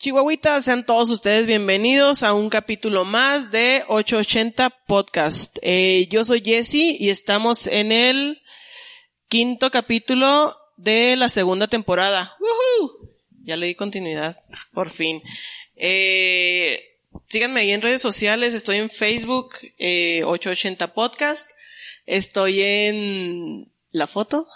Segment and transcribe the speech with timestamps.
[0.00, 5.58] Chihuahuitas, sean todos ustedes bienvenidos a un capítulo más de 880 Podcast.
[5.60, 8.40] Eh, yo soy Jesse y estamos en el
[9.28, 12.36] quinto capítulo de la segunda temporada.
[12.38, 13.10] ¡Woohoo!
[13.42, 14.40] Ya le di continuidad,
[14.72, 15.20] por fin.
[15.74, 16.78] Eh,
[17.26, 21.50] síganme ahí en redes sociales, estoy en Facebook, eh, 880 Podcast,
[22.06, 24.46] estoy en la foto.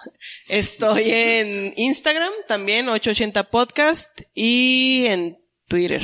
[0.48, 6.02] Estoy en Instagram también, 880 Podcast, y en Twitter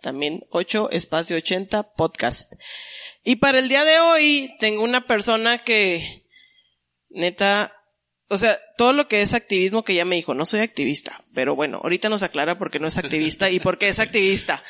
[0.00, 2.52] también, 8 espacio 80 Podcast.
[3.22, 6.24] Y para el día de hoy tengo una persona que,
[7.10, 7.76] neta,
[8.28, 11.54] o sea, todo lo que es activismo que ya me dijo, no soy activista, pero
[11.54, 14.64] bueno, ahorita nos aclara por qué no es activista y por qué es activista.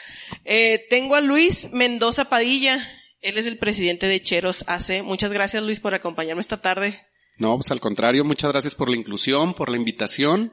[0.45, 2.81] Eh, tengo a Luis Mendoza Padilla,
[3.21, 5.03] él es el presidente de Cheros AC.
[5.03, 7.07] Muchas gracias Luis por acompañarme esta tarde.
[7.41, 10.53] No, pues al contrario, muchas gracias por la inclusión, por la invitación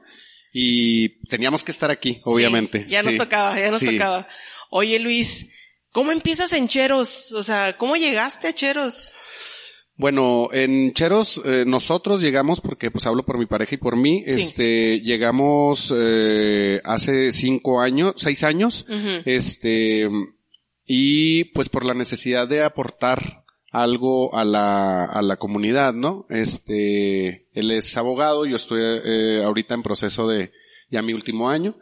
[0.52, 2.84] y teníamos que estar aquí, obviamente.
[2.84, 3.18] Sí, ya nos Sí.
[3.18, 3.92] tocaba, ya nos Sí.
[3.92, 4.26] tocaba.
[4.70, 5.48] Oye Luis,
[5.92, 7.32] ¿cómo empiezas en Cheros?
[7.32, 9.12] O sea, ¿cómo llegaste a Cheros?
[9.96, 14.24] Bueno, en Cheros eh, nosotros llegamos, porque pues hablo por mi pareja y por mí,
[14.28, 14.40] Sí.
[14.40, 18.86] este, llegamos eh, hace cinco años, seis años,
[19.24, 20.08] este,
[20.86, 26.26] y pues por la necesidad de aportar algo a la, a la comunidad, ¿no?
[26.30, 30.52] Este, él es abogado, yo estoy eh, ahorita en proceso de
[30.90, 31.76] ya mi último año,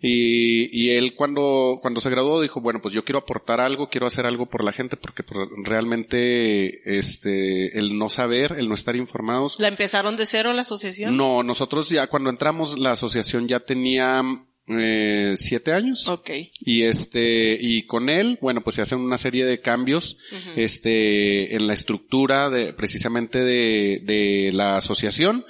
[0.00, 4.06] y, y él cuando, cuando se graduó dijo, bueno, pues yo quiero aportar algo, quiero
[4.06, 8.94] hacer algo por la gente, porque pues, realmente, este, el no saber, el no estar
[8.94, 9.58] informados.
[9.58, 11.16] ¿La empezaron de cero la asociación?
[11.16, 14.22] No, nosotros ya cuando entramos, la asociación ya tenía
[14.68, 16.08] eh, siete años.
[16.08, 16.30] Ok.
[16.60, 20.18] Y este, y con él, bueno, pues se hacen una serie de cambios,
[20.56, 25.44] este, en la estructura de, precisamente de, de la asociación.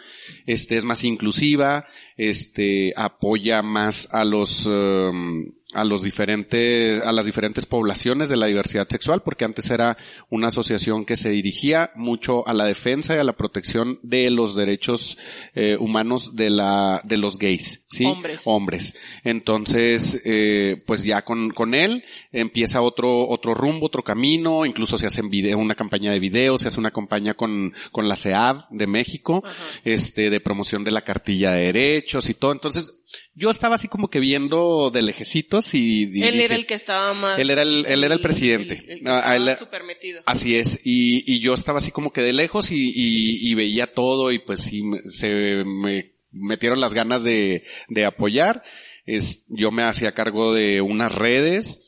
[0.46, 1.86] Este, es más inclusiva,
[2.16, 8.46] este, apoya más a los, um, a los diferentes, a las diferentes poblaciones de la
[8.46, 9.96] diversidad sexual, porque antes era
[10.30, 14.54] una asociación que se dirigía mucho a la defensa y a la protección de los
[14.54, 15.18] derechos
[15.54, 18.04] eh, humanos de la, de los gays, ¿sí?
[18.04, 18.42] Hombres.
[18.46, 18.96] Hombres.
[19.24, 25.06] Entonces, eh, pues ya con, con él empieza otro, otro rumbo, otro camino, incluso se
[25.06, 28.86] hacen video, una campaña de video, se hace una campaña con, con la CEAB de
[28.86, 29.54] México, Ajá.
[29.84, 32.52] este, de promoción de la cartilla de derechos y todo.
[32.52, 33.00] Entonces,
[33.34, 36.74] yo estaba así como que viendo de lejecitos y, y él dije, era el que
[36.74, 37.38] estaba más...
[37.38, 38.74] Él era el- él era el presidente.
[38.86, 40.22] El, el que Ah, estaba él- súper metido.
[40.26, 43.92] Así es, y, y yo estaba así como que de lejos y, y, y veía
[43.92, 48.62] todo y pues sí, me- se me metieron las ganas de, de apoyar.
[49.06, 51.82] Es, yo me hacía cargo de unas redes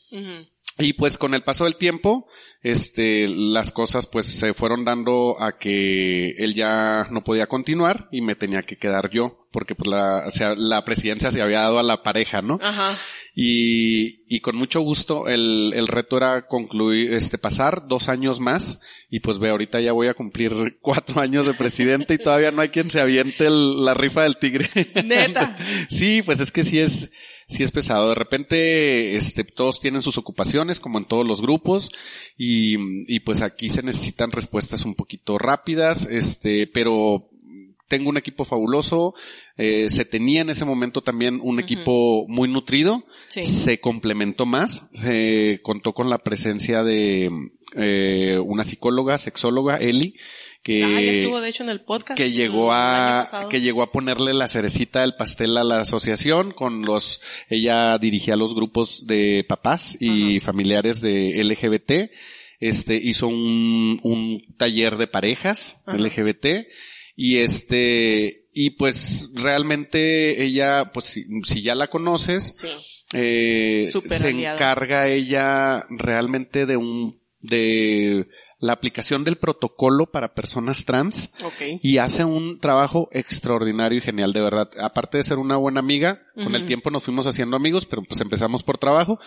[0.79, 2.29] y pues con el paso del tiempo,
[2.63, 8.21] este, las cosas pues se fueron dando a que él ya no podía continuar y
[8.21, 11.79] me tenía que quedar yo, porque pues la, o sea, la presidencia se había dado
[11.79, 12.59] a la pareja, ¿no?
[12.63, 12.95] Ajá.
[13.35, 18.81] Y, y con mucho gusto el, el reto era concluir, este, pasar dos años más
[19.11, 22.61] y pues ve, ahorita ya voy a cumplir cuatro años de presidente y todavía no
[22.61, 24.69] hay quien se aviente el- la rifa del tigre.
[25.07, 25.57] Neta.
[25.89, 27.11] sí, pues es que sí es,
[27.49, 28.11] sí es pesado.
[28.11, 31.91] De repente, este, todos tienen sus ocupaciones como en todos los grupos
[32.37, 37.31] y, y pues aquí se necesitan respuestas un poquito rápidas, este, pero
[37.89, 39.15] tengo un equipo fabuloso,
[39.57, 43.45] eh, se tenía en ese momento también un equipo muy nutrido, Sí.
[43.45, 47.31] se complementó más, se contó con la presencia de
[47.75, 50.15] eh, una psicóloga, sexóloga, Eli,
[50.63, 52.17] que, ah, estuvo de hecho en el podcast.
[52.17, 56.83] que llegó a que llegó a ponerle la cerecita del pastel a la asociación con
[56.83, 62.11] los ella dirigía los grupos de papás y familiares de LGBT
[62.59, 65.83] este hizo un, un taller de parejas.
[65.87, 66.67] LGBT
[67.17, 72.69] y este y pues realmente ella pues si, si ya la conoces Sí.
[73.13, 78.27] eh, se encarga ella realmente de un de
[78.59, 81.79] la aplicación del protocolo para personas trans Ok.
[81.83, 84.69] y hace un trabajo extraordinario y genial, de verdad.
[84.81, 88.19] Aparte de ser una buena amiga, con el tiempo nos fuimos haciendo amigos, pero pues
[88.23, 89.19] empezamos por trabajo,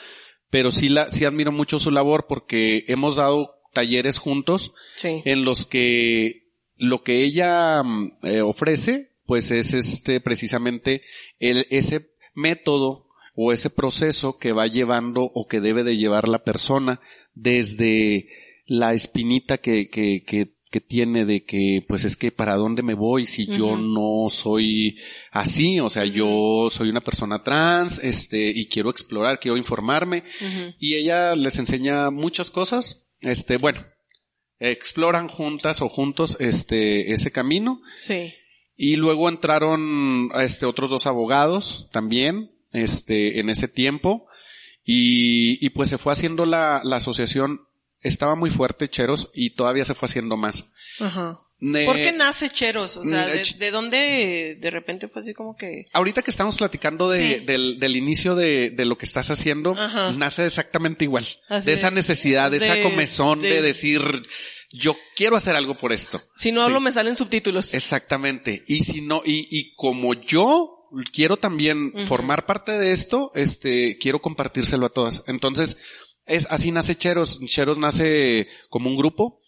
[0.50, 5.22] pero sí la, sí admiro mucho su labor porque hemos dado talleres juntos Sí.
[5.26, 6.49] en los que
[6.80, 11.04] lo que ella mm, eh, ofrece, pues es este precisamente
[11.40, 16.44] el, ese método o ese proceso que va llevando o que debe de llevar la
[16.44, 17.00] persona
[17.36, 18.28] desde
[18.66, 22.94] la espinita que, que, que, que tiene de que, pues es que para dónde me
[22.94, 24.98] voy si yo no soy
[25.32, 30.24] así, o sea, yo soy una persona trans, este, y quiero explorar, quiero informarme,
[30.80, 33.82] y ella les enseña muchas cosas, este, bueno,
[34.60, 37.82] exploran juntas o juntos este, ese camino.
[37.98, 38.34] Sí.
[38.76, 44.28] Y luego entraron, este, otros dos abogados también, este, en ese tiempo,
[44.84, 47.62] y, y pues se fue haciendo la, la asociación
[48.02, 50.72] estaba muy fuerte Cheros y todavía se fue haciendo más.
[51.00, 51.42] Ajá.
[51.60, 52.96] ¿Por qué nace Cheros?
[52.96, 55.88] O sea, ¿de, dónde de repente fue así como que...?
[55.92, 59.76] Ahorita que estamos platicando de, del, del, inicio de, de, lo que estás haciendo,
[60.16, 61.26] nace exactamente igual.
[61.66, 64.02] de esa necesidad, de, esa comezón de, decir,
[64.72, 66.22] yo quiero hacer algo por esto.
[66.36, 67.74] Si no hablo me salen subtítulos.
[67.74, 68.64] Exactamente.
[68.68, 70.80] Y si no, y, y como yo
[71.12, 75.24] quiero también formar parte de esto, este, quiero compartírselo a todas.
[75.28, 75.78] Entonces,
[76.26, 77.40] es, así nace Cheros.
[77.46, 79.42] Cheros nace como un grupo.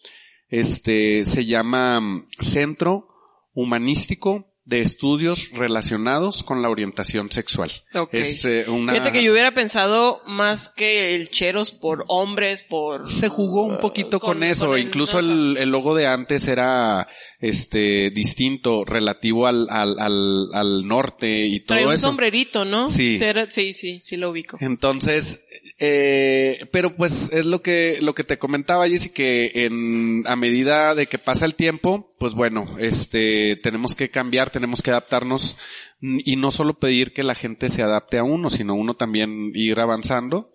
[0.52, 3.08] Este, se llama mm, Centro
[3.54, 7.70] Humanístico de estudios relacionados con la orientación sexual.
[8.12, 8.92] Es eh, una...
[8.92, 13.06] Fíjate que yo hubiera pensado más que el Cheros por hombres, por...
[13.08, 17.08] Se jugó un poquito con, eso, incluso el, el, logo de antes era
[17.40, 21.90] este distinto relativo al, al, al, al norte y todo Trae eso.
[21.90, 22.88] un sombrerito, ¿no?
[22.88, 23.18] Sí.
[23.48, 24.58] Sí, sí, sí, lo ubico.
[24.60, 25.42] Entonces,
[25.84, 30.94] eh, pero pues es lo que, lo que te comentaba, Jessy, que en, a medida
[30.94, 35.56] de que pasa el tiempo, pues bueno, este, tenemos que cambiar, tenemos que adaptarnos
[36.00, 39.80] y no solo pedir que la gente se adapte a uno, sino uno también ir
[39.80, 40.52] avanzando.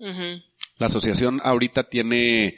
[0.77, 2.57] La asociación ahorita tiene,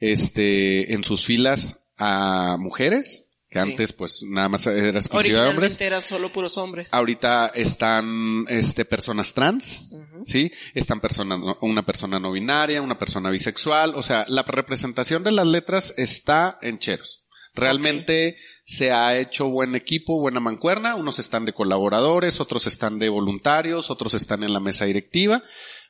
[0.00, 5.80] este, en sus filas a mujeres, que antes pues nada más era exclusiva de hombres.
[5.80, 6.92] era solo puros hombres.
[6.92, 9.88] Ahorita están este personas trans,
[10.22, 10.50] ¿sí?
[10.74, 15.46] Están personas una persona no binaria, una persona bisexual, o sea, la representación de las
[15.46, 17.24] letras está en Cheros.
[17.54, 23.08] Realmente se ha hecho buen equipo, buena mancuerna, unos están de colaboradores, otros están de
[23.08, 25.42] voluntarios, otros están en la mesa directiva,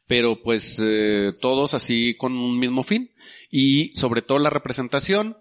[0.07, 3.11] pero pues eh, todos así con un mismo fin
[3.51, 5.37] y sobre todo la representación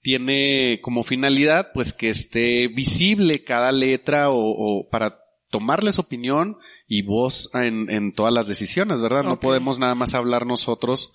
[0.00, 5.20] tiene como finalidad pues que esté visible cada letra o, o para
[5.50, 6.56] tomarles opinión
[6.86, 9.24] y voz en, en todas las decisiones, ¿verdad?
[9.24, 11.12] No podemos nada más hablar nosotros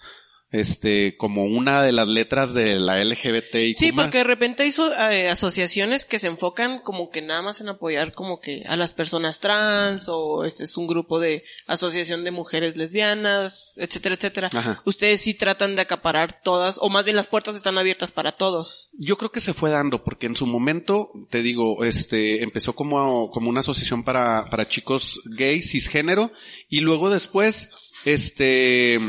[0.55, 4.71] este, como una de las letras de la LGBT y Sí, porque de repente hay
[5.11, 8.93] eh, asociaciones que se enfocan como que nada más en apoyar como que a las
[8.93, 14.81] personas trans o este es un grupo de asociación de mujeres lesbianas, etcétera, etcétera.
[14.85, 18.91] Ustedes sí tratan de acaparar todas o más bien las puertas están abiertas para todos.
[18.93, 23.29] Yo creo que se fue dando porque en su momento, te digo, este, empezó como,
[23.31, 26.31] como una asociación para, para chicos gays, cisgénero
[26.69, 27.69] y luego después,
[28.05, 28.99] este,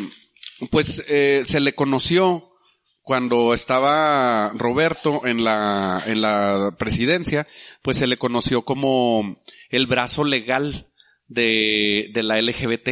[0.71, 2.51] pues eh, se le conoció
[3.03, 7.47] cuando estaba Roberto en la, en la presidencia,
[7.83, 10.89] pues se le conoció como el brazo legal
[11.29, 12.91] de, de la LGBT.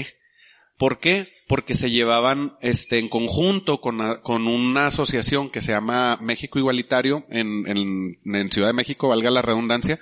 [0.79, 1.33] ¿Por qué?
[1.49, 7.27] Porque se llevaban este, en conjunto con, con una asociación que se llama México Igualitario
[7.29, 9.99] en, en, Ciudad de México, valga la redundancia,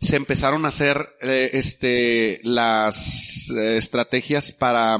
[0.00, 4.98] se empezaron a hacer eh, este, las eh, estrategias para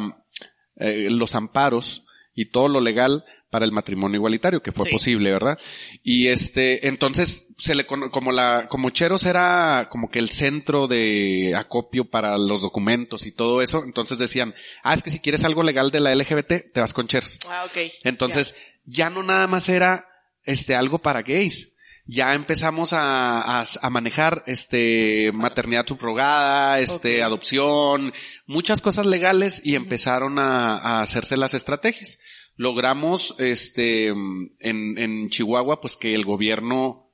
[0.79, 5.59] eh, los amparos y todo lo legal para el matrimonio igualitario, que fue posible, ¿verdad?
[6.03, 11.55] Y este, entonces, se le, como la, como Cheros era como que el centro de
[11.57, 15.63] acopio para los documentos y todo eso, entonces decían, ah, es que si quieres algo
[15.63, 17.39] legal de la LGBT, te vas con Cheros.
[17.49, 17.91] Ah, ok.
[18.05, 18.55] Entonces,
[18.85, 20.07] ya no nada más era,
[20.45, 21.73] este, algo para gays,
[22.11, 28.15] ya empezamos a, a, manejar este maternidad subrogada, este adopción,
[28.47, 32.19] muchas cosas legales y empezaron a, a, hacerse las estrategias.
[32.57, 37.13] Logramos este en, en Chihuahua pues que el gobierno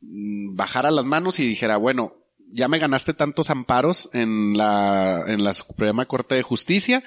[0.00, 2.14] mm, bajara las manos y dijera, bueno,
[2.50, 7.04] ya me ganaste tantos amparos en la en la Suprema Corte de Justicia,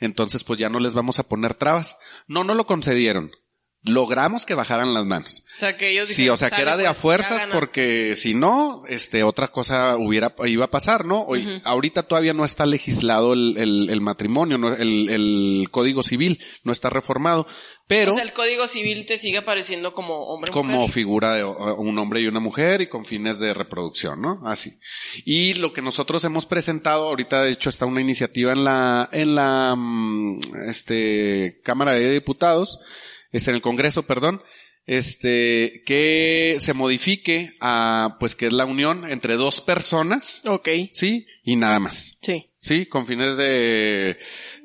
[0.00, 1.96] entonces pues ya no les vamos a poner trabas.
[2.26, 3.30] No, no lo concedieron
[3.82, 5.44] logramos que bajaran las manos.
[5.56, 8.34] O sea, que ellos Sí, o sea, que era de a pues, fuerzas porque si
[8.34, 11.22] no, este, otra cosa hubiera, iba a pasar, ¿no?
[11.22, 16.40] Hoy, Ahorita todavía no está legislado el, el, el matrimonio, no, el, el código civil
[16.64, 17.46] no está reformado,
[17.86, 18.12] pero...
[18.12, 22.20] O sea, el código civil te sigue apareciendo como hombre Como figura de un hombre
[22.20, 24.42] y una mujer y con fines de reproducción, ¿no?
[24.44, 24.78] Así.
[25.24, 29.34] Y lo que nosotros hemos presentado, ahorita de hecho está una iniciativa en la, en
[29.34, 32.80] la, mm, este, Cámara de Diputados,
[33.32, 34.42] este, en el Congreso, perdón,
[34.86, 40.42] este, que se modifique a, pues que es la unión entre dos personas.
[40.46, 40.68] Ok.
[40.92, 42.16] Sí, y nada más.
[42.22, 42.46] Sí.
[42.58, 44.18] Sí, con fines de,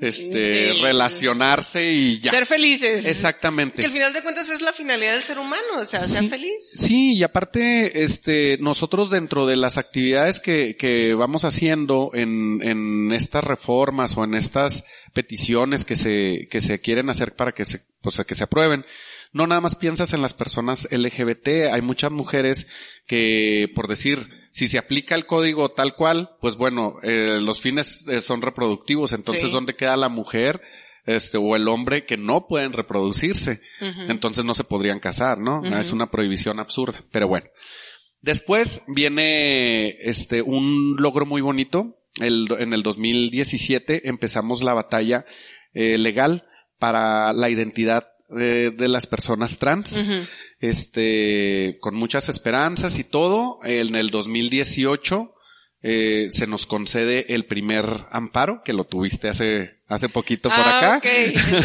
[0.03, 2.31] este, relacionarse y ya.
[2.31, 3.05] Ser felices.
[3.05, 3.77] Exactamente.
[3.81, 6.29] Que al final de cuentas es la finalidad del ser humano, o sea, ser Sí.
[6.29, 6.72] feliz.
[6.77, 13.12] Sí, y aparte, este, nosotros dentro de las actividades que, que vamos haciendo en, en
[13.13, 14.83] estas reformas o en estas
[15.13, 18.86] peticiones que se, que se quieren hacer para que se, pues, que se aprueben,
[19.31, 22.67] no nada más piensas en las personas LGBT, hay muchas mujeres
[23.07, 28.07] que, por decir, si se aplica el código tal cual, pues bueno, eh, los fines
[28.07, 29.51] eh, son reproductivos, entonces Sí.
[29.51, 30.62] ¿dónde queda la mujer?
[31.05, 33.62] Este, o el hombre que no pueden reproducirse.
[33.81, 35.65] Entonces no se podrían casar, ¿no?
[35.77, 37.03] Es una prohibición absurda.
[37.12, 37.48] Pero bueno.
[38.22, 41.98] Después viene este un logro muy bonito.
[42.22, 45.25] El, en el 2017 empezamos la batalla
[45.74, 50.03] eh, legal para la identidad de, de las personas trans.
[50.60, 53.60] Este, con muchas esperanzas y todo.
[53.63, 55.34] En el 2018
[55.82, 60.96] eh, se nos concede el primer amparo, que lo tuviste hace, hace poquito por Ah,
[60.96, 61.01] acá.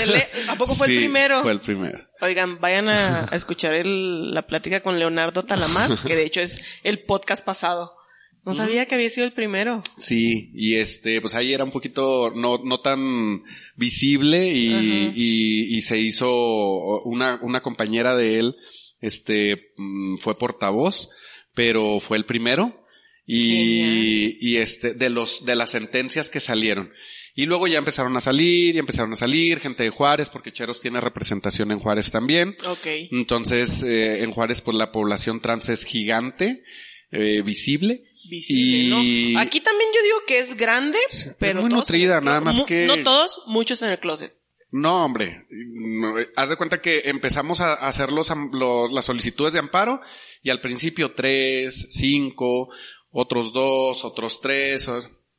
[0.06, 1.42] Le- ¿A poco fue Sí, el primero?
[1.42, 2.00] Fue el primero.
[2.20, 6.64] Oigan, vayan a, a escuchar el- la plática con Leonardo Talamás, que de hecho es
[6.82, 7.94] el podcast pasado.
[8.44, 9.82] No sabía que había sido el primero.
[9.98, 13.42] Sí, y este, pues ahí era un poquito no, no tan
[13.76, 18.56] visible y, y, y se hizo una, una compañera de él,
[19.00, 21.10] este, mm, fue portavoz,
[21.54, 22.86] pero fue el primero
[23.26, 26.90] y, y este, de los, de las sentencias que salieron.
[27.34, 30.80] Y luego ya empezaron a salir y empezaron a salir gente de Juárez, porque Cheros
[30.80, 32.56] tiene representación en Juárez también.
[32.66, 32.86] Ok.
[33.12, 36.64] Entonces, eh, en Juárez, pues la población trans es gigante,
[37.12, 38.02] eh, visible.
[38.28, 39.40] Visible, Y- ¿no?
[39.40, 40.98] Aquí también yo digo que es grande,
[41.38, 44.34] pero muy todos nutrida, en el nada más que- No todos, muchos en el closet.
[44.70, 45.46] No, hombre,
[46.36, 50.00] haz de cuenta que empezamos a hacer los, los- las solicitudes de amparo
[50.42, 52.68] y al principio tres, cinco,
[53.10, 54.90] otros dos, otros tres.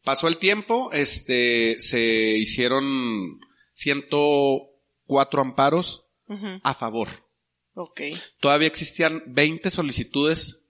[0.04, 2.00] Pasó el tiempo, este, se
[2.38, 3.40] hicieron
[3.72, 6.06] 104 amparos
[6.64, 7.10] a favor.
[7.76, 8.02] Ok.
[8.40, 10.69] Todavía existían 20 solicitudes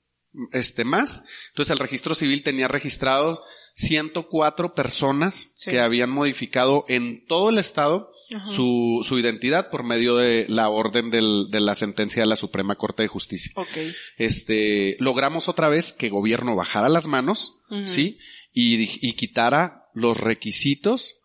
[0.51, 1.24] este más.
[1.50, 3.41] Entonces el registro civil tenía registrado
[3.74, 5.71] 104 personas Sí.
[5.71, 8.12] que habían modificado en todo el estado
[8.45, 12.75] su, su identidad por medio de la orden del- de la sentencia de la Suprema
[12.75, 13.51] Corte de Justicia.
[13.55, 13.75] Ok.
[14.17, 17.59] Este, logramos otra vez que gobierno bajara las manos.
[17.86, 18.19] ¿sí?
[18.53, 21.19] Y, y quitara los requisitos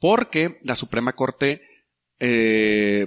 [0.00, 1.62] porque la Suprema Corte,
[2.18, 3.06] eh,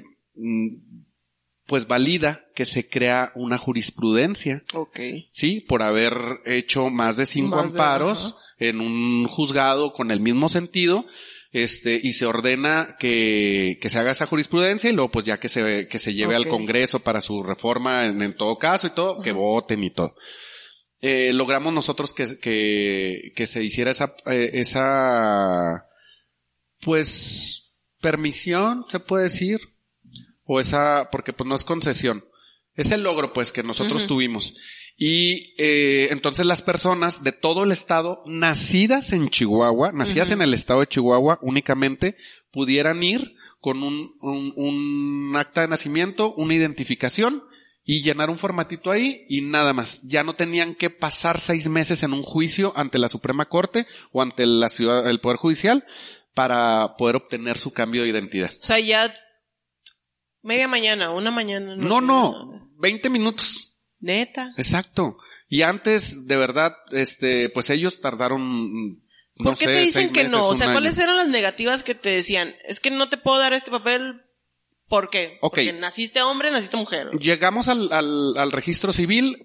[1.71, 4.99] pues valida que se crea una jurisprudencia, Ok.
[5.29, 5.61] ¿sí?
[5.61, 6.13] Por haber
[6.45, 11.05] hecho más de cinco Más amparos en un juzgado con el mismo sentido,
[11.53, 15.47] este, y se ordena que, que se haga esa jurisprudencia y luego pues ya que
[15.47, 19.21] se, que se lleve al Congreso para su reforma en, en todo caso y todo,
[19.21, 20.13] que voten y todo.
[20.99, 25.85] Eh, logramos nosotros que, que, que se hiciera esa, eh, esa,
[26.81, 29.61] pues, permisión, se puede decir,
[30.53, 32.25] o esa, porque pues no es concesión.
[32.75, 34.57] Es el logro pues que nosotros tuvimos.
[34.97, 40.53] Y eh, entonces las personas de todo el estado, nacidas en Chihuahua, nacidas en el
[40.53, 42.17] estado de Chihuahua únicamente,
[42.51, 47.43] pudieran ir con un, un, un acta de nacimiento, una identificación
[47.85, 50.01] y llenar un formatito ahí y nada más.
[50.05, 54.21] Ya no tenían que pasar seis meses en un juicio ante la Suprema Corte o
[54.21, 55.85] ante la ciudad, el Poder Judicial
[56.33, 58.51] para poder obtener su cambio de identidad.
[58.59, 59.13] O sea, ya
[60.41, 61.75] media mañana, una mañana.
[61.75, 63.77] No, no, 20 minutos.
[63.99, 64.53] Neta.
[64.57, 65.17] Exacto.
[65.47, 68.93] Y antes, de verdad, este, pues ellos tardaron,
[69.35, 70.47] no ¿Por qué sé, te dicen que meses, no?
[70.47, 70.73] O sea, año.
[70.73, 72.55] ¿cuáles eran las negativas que te decían?
[72.65, 74.21] Es que no te puedo dar este papel.
[74.87, 75.37] ¿Por qué?
[75.41, 75.55] Ok.
[75.55, 77.11] Porque naciste hombre, naciste mujer.
[77.19, 79.37] Llegamos al, al, al registro civil,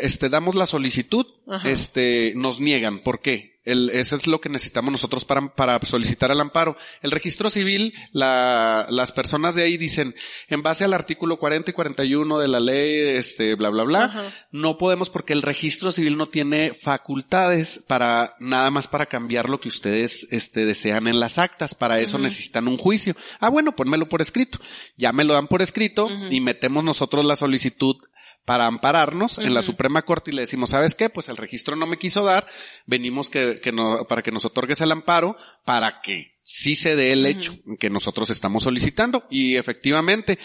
[0.00, 1.68] este, damos la solicitud, Ajá.
[1.68, 3.02] este, nos niegan.
[3.02, 3.53] ¿Por qué?
[3.64, 6.76] El, eso es lo que necesitamos nosotros para, para solicitar el amparo.
[7.02, 10.14] El registro civil, la, las personas de ahí dicen,
[10.48, 14.34] en base al artículo 40 y 41 de la ley, este, bla, bla, bla, Ajá.
[14.52, 19.60] no podemos porque el registro civil no tiene facultades para, nada más para cambiar lo
[19.60, 21.74] que ustedes, este, desean en las actas.
[21.74, 23.14] Para eso necesitan un juicio.
[23.40, 24.58] Ah, bueno, ponmelo por escrito.
[24.96, 27.96] Ya me lo dan por escrito y metemos nosotros la solicitud
[28.44, 29.62] para ampararnos en la.
[29.62, 31.08] Suprema Corte y le decimos, ¿sabes qué?
[31.08, 32.46] Pues el registro no me quiso dar,
[32.86, 37.12] venimos que, que no, para que nos otorgues el amparo, para que sí se dé
[37.12, 39.24] el hecho que nosotros estamos solicitando.
[39.30, 40.38] Y efectivamente,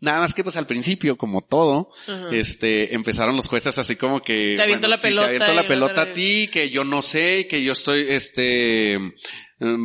[0.00, 2.28] nada más que pues al principio, como todo, Ajá.
[2.32, 4.54] este, empezaron los jueces así como que...
[4.56, 7.62] Te aviento la pelota Te aviento la pelota a ti, que yo no sé, que
[7.64, 8.98] yo estoy, este,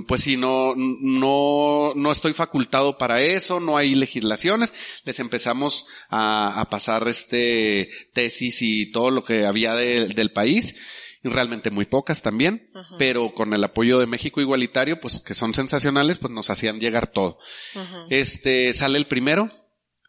[0.07, 4.73] pues si no, no, no estoy facultado para eso, no hay legislaciones,
[5.05, 10.75] les empezamos a, a pasar este tesis y todo lo que había de- del país
[11.23, 12.95] y realmente muy pocas también, Ajá.
[12.97, 17.11] pero con el apoyo de México Igualitario, pues que son sensacionales, pues nos hacían llegar
[17.11, 17.37] todo.
[17.75, 18.05] Ajá.
[18.09, 19.51] Este, sale el primero,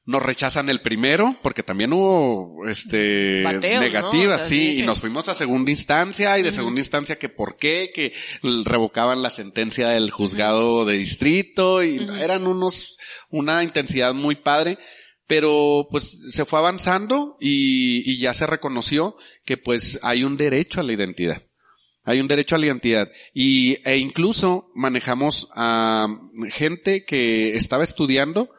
[0.04, 3.80] nos rechazan el primero, porque también hubo, este, Bateos, ¿no?
[3.82, 7.28] negativas, O sea, sí, y nos fuimos a segunda instancia, y de segunda instancia que
[7.28, 8.12] por qué, que
[8.64, 12.98] revocaban la sentencia del juzgado de distrito, y eran unos,
[13.30, 14.78] una intensidad muy padre,
[15.28, 20.80] pero pues se fue avanzando y, y ya se reconoció que pues hay un derecho
[20.80, 21.42] a la identidad.
[22.04, 23.08] Hay un derecho a la identidad.
[23.32, 26.08] Y, e incluso manejamos a
[26.50, 28.50] gente que estaba estudiando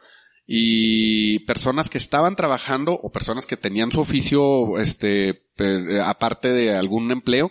[0.46, 6.74] y personas que estaban trabajando o personas que tenían su oficio, este, pe- aparte de
[6.76, 7.50] algún empleo.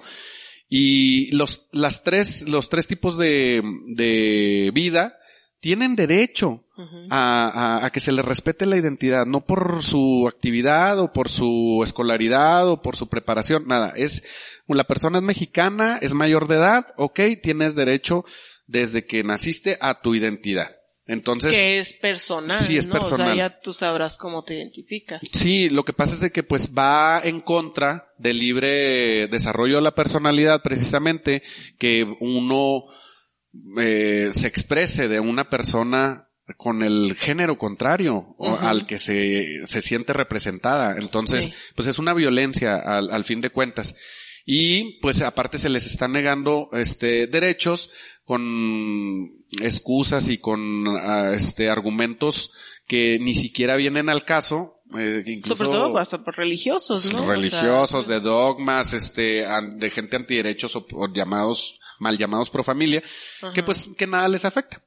[0.69, 3.61] Y los, las tres, los tres tipos de,
[3.95, 5.15] de vida
[5.59, 6.63] tienen derecho
[7.09, 7.47] a,
[7.79, 11.81] a- a que se les respete la identidad, no por su actividad o por su
[11.83, 14.23] escolaridad o por su preparación, nada, es,
[14.67, 18.25] la persona es mexicana, es mayor de edad, ok, tienes derecho
[18.67, 20.75] desde que naciste a tu identidad.
[21.05, 22.59] Entonces, que es personal.
[22.61, 22.95] Sí, es ¿no?
[22.95, 23.35] O personal.
[23.35, 25.21] sea, ya tú sabrás cómo te identificas.
[25.29, 29.81] Sí, lo que pasa es de que pues va en contra del libre desarrollo de
[29.81, 31.43] la personalidad precisamente
[31.77, 32.83] que uno
[33.79, 38.55] eh, se exprese de una persona con el género contrario Ujú.
[38.55, 40.95] al que se, se siente representada.
[40.97, 41.53] Entonces, Sí.
[41.75, 43.95] pues es una violencia al, al fin de cuentas.
[44.45, 47.91] Y pues aparte se les están negando este derechos
[48.25, 52.53] con excusas y con ah, este argumentos
[52.87, 57.21] que ni siquiera vienen al caso, eh, incluso Sobre todo hasta por religiosos, ¿no?
[57.21, 62.63] O sea, religiosos, de dogmas, este, de gente antiderechos o, o llamados, mal llamados pro
[62.63, 63.01] familia,
[63.53, 64.83] que pues, que nada les afecta.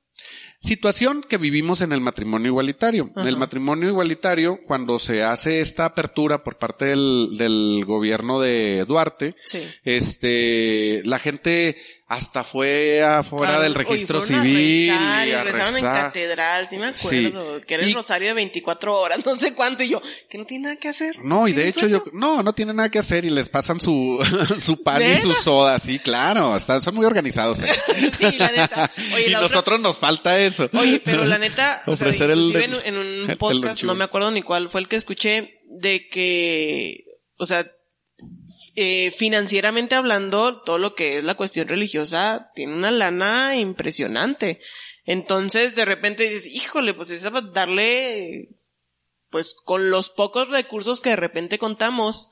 [0.58, 3.10] Situación que vivimos en el matrimonio igualitario.
[3.16, 8.84] En el matrimonio igualitario, cuando se hace esta apertura por parte del, del gobierno de
[8.86, 9.62] Duarte, Sí.
[9.84, 11.76] este, la gente
[12.08, 15.82] hasta fue afuera Ah, del oye, registro fueron a civil rezar, y a rezaron en
[15.82, 17.26] catedral, sí me Sí.
[17.26, 17.60] acuerdo.
[17.66, 19.82] Que era el Y- rosario de 24 horas, no sé cuánto.
[19.82, 21.16] Y yo, que no tiene nada que hacer.
[21.24, 23.80] No, y de ¿Tienen hecho yo, no, no tienen nada que hacer y les pasan
[23.80, 24.18] su,
[24.60, 27.60] su pan y su soda, sí, claro, están, son muy organizados.
[27.60, 27.66] ¿eh?
[28.16, 28.88] sí, la neta.
[29.12, 30.70] Oye, y la otra- nosotros nos falta eso.
[30.74, 34.04] Oye, pero la neta, o sea, el- en, un- en un el podcast, no me
[34.04, 37.04] acuerdo ni cuál fue el que escuché, de que,
[37.36, 37.66] o sea,
[38.76, 44.60] eh, financieramente hablando, todo lo que es la cuestión religiosa tiene una lana impresionante.
[45.04, 48.50] Entonces, de repente dices, híjole, pues es darle,
[49.30, 52.28] pues con los pocos recursos que de repente contamos,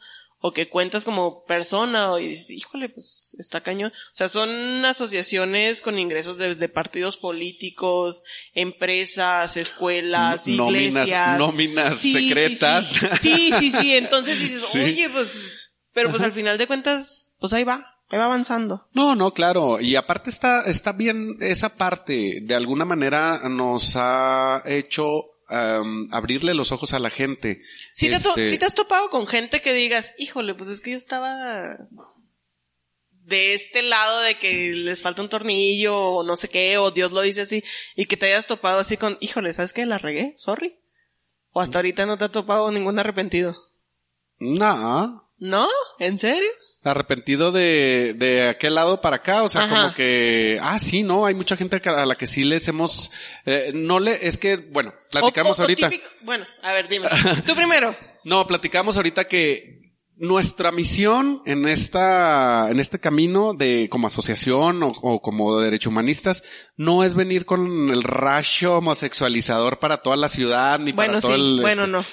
[0.46, 3.90] o que cuentas como persona, o y dices, híjole, pues está cañón.
[3.90, 11.38] O sea, son asociaciones con ingresos de, de partidos políticos, empresas, escuelas, nóminas, iglesias.
[11.38, 12.88] nóminas Sí, sí, secretas.
[12.88, 13.96] Sí, sí, sí, sí.
[13.96, 14.80] Entonces dices, Sí.
[14.80, 15.50] oye, pues,
[15.94, 18.86] pero pues al final de cuentas, pues ahí va, ahí va avanzando.
[18.92, 19.80] No, no, claro.
[19.80, 22.40] Y aparte está, está bien esa parte.
[22.42, 25.30] De alguna manera nos ha hecho
[26.10, 27.62] abrirle los ojos a la gente.
[27.92, 30.68] Si te, has to- Este, sí te has topado con gente que digas, híjole, pues
[30.68, 31.76] es que yo estaba
[33.10, 37.12] de este lado de que les falta un tornillo o no sé qué, o Dios
[37.12, 37.62] lo dice así,
[37.96, 39.86] y que te hayas topado así con, híjole, ¿sabes qué?
[39.86, 40.78] La regué, sorry.
[41.52, 43.54] O hasta ahorita no te ha topado ningún arrepentido.
[44.40, 45.68] No, ¿No?
[45.98, 46.48] ¿En serio?
[46.86, 49.74] arrepentido de, de aquel lado para acá, o sea, Ajá.
[49.84, 53.10] como que, ah, sí, no, hay mucha gente a la que sí les hemos,
[53.46, 55.88] eh, no le, es que, bueno, platicamos O- o- o ahorita.
[55.88, 57.08] típico- bueno, a ver, dime.
[57.46, 57.94] Tú primero.
[58.26, 59.73] No, platicamos ahorita que
[60.16, 66.44] nuestra misión en esta, en este camino de como asociación o, o como derecho humanistas
[66.76, 71.34] no es venir con el rayo homosexualizador para toda la ciudad ni Bueno, para todo
[71.34, 72.04] sí, el bueno, este- no.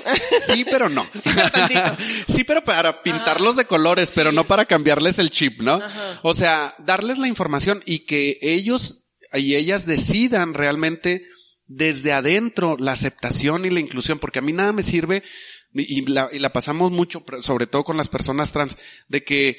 [0.56, 1.06] Sí, pero no.
[1.16, 1.82] Sí, pero tantito.
[2.28, 5.74] Sí, pero para pintarlos de colores, pero no para cambiarles el chip, ¿no?
[5.74, 6.20] Ajá.
[6.24, 11.26] O sea, darles la información y que ellos y ellas decidan realmente
[11.68, 15.24] desde adentro la aceptación y la inclusión, porque a mí nada me sirve
[15.74, 19.58] y la, y la pasamos mucho, sobre todo con las personas trans, de que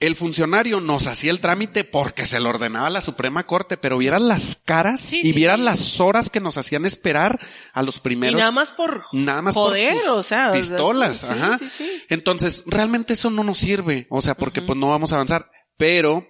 [0.00, 4.28] el funcionario nos hacía el trámite porque se lo ordenaba la Suprema Corte, pero vieran
[4.28, 5.64] las caras Sí, y vieran sí.
[5.64, 7.40] las horas que nos hacían esperar
[7.72, 8.38] a los Y primeros.
[8.38, 11.58] nada más por Nada más poder, por sus o sea, o sea, pistolas, ajá.
[11.58, 11.90] sí, sí.
[12.08, 16.24] Entonces, realmente eso no nos sirve, o sea, porque pues no vamos a avanzar, pero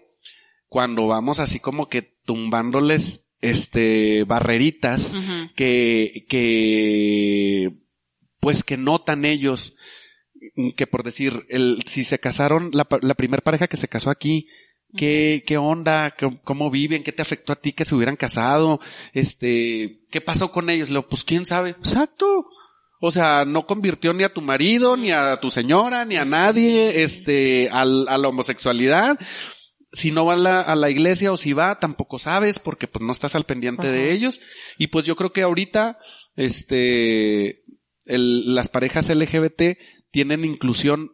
[0.69, 5.15] cuando vamos así como que tumbándoles este barreritas
[5.55, 7.73] que que
[8.41, 9.77] pues que notan ellos
[10.77, 14.49] que por decir el si se casaron la, la primer pareja que se casó aquí
[14.97, 16.15] ¿Qué, qué onda?
[16.19, 17.05] ¿Cómo, ¿Cómo viven?
[17.05, 18.81] ¿Qué te afectó a ti que se hubieran casado?
[19.13, 20.89] Este, ¿qué pasó con ellos?
[20.89, 21.71] Lo, pues quién sabe.
[21.71, 22.47] Exacto.
[23.01, 27.03] O sea, no convirtió ni a tu marido, ni a tu señora, ni a nadie,
[27.03, 29.19] este, al, a la homosexualidad.
[29.93, 33.05] Si no va a la, a la iglesia o si va, tampoco sabes porque pues
[33.05, 34.41] no estás al pendiente de ellos.
[34.79, 35.99] Y pues yo creo que ahorita,
[36.35, 37.63] este,
[38.09, 39.79] el- las parejas LGBT
[40.11, 41.13] tienen inclusión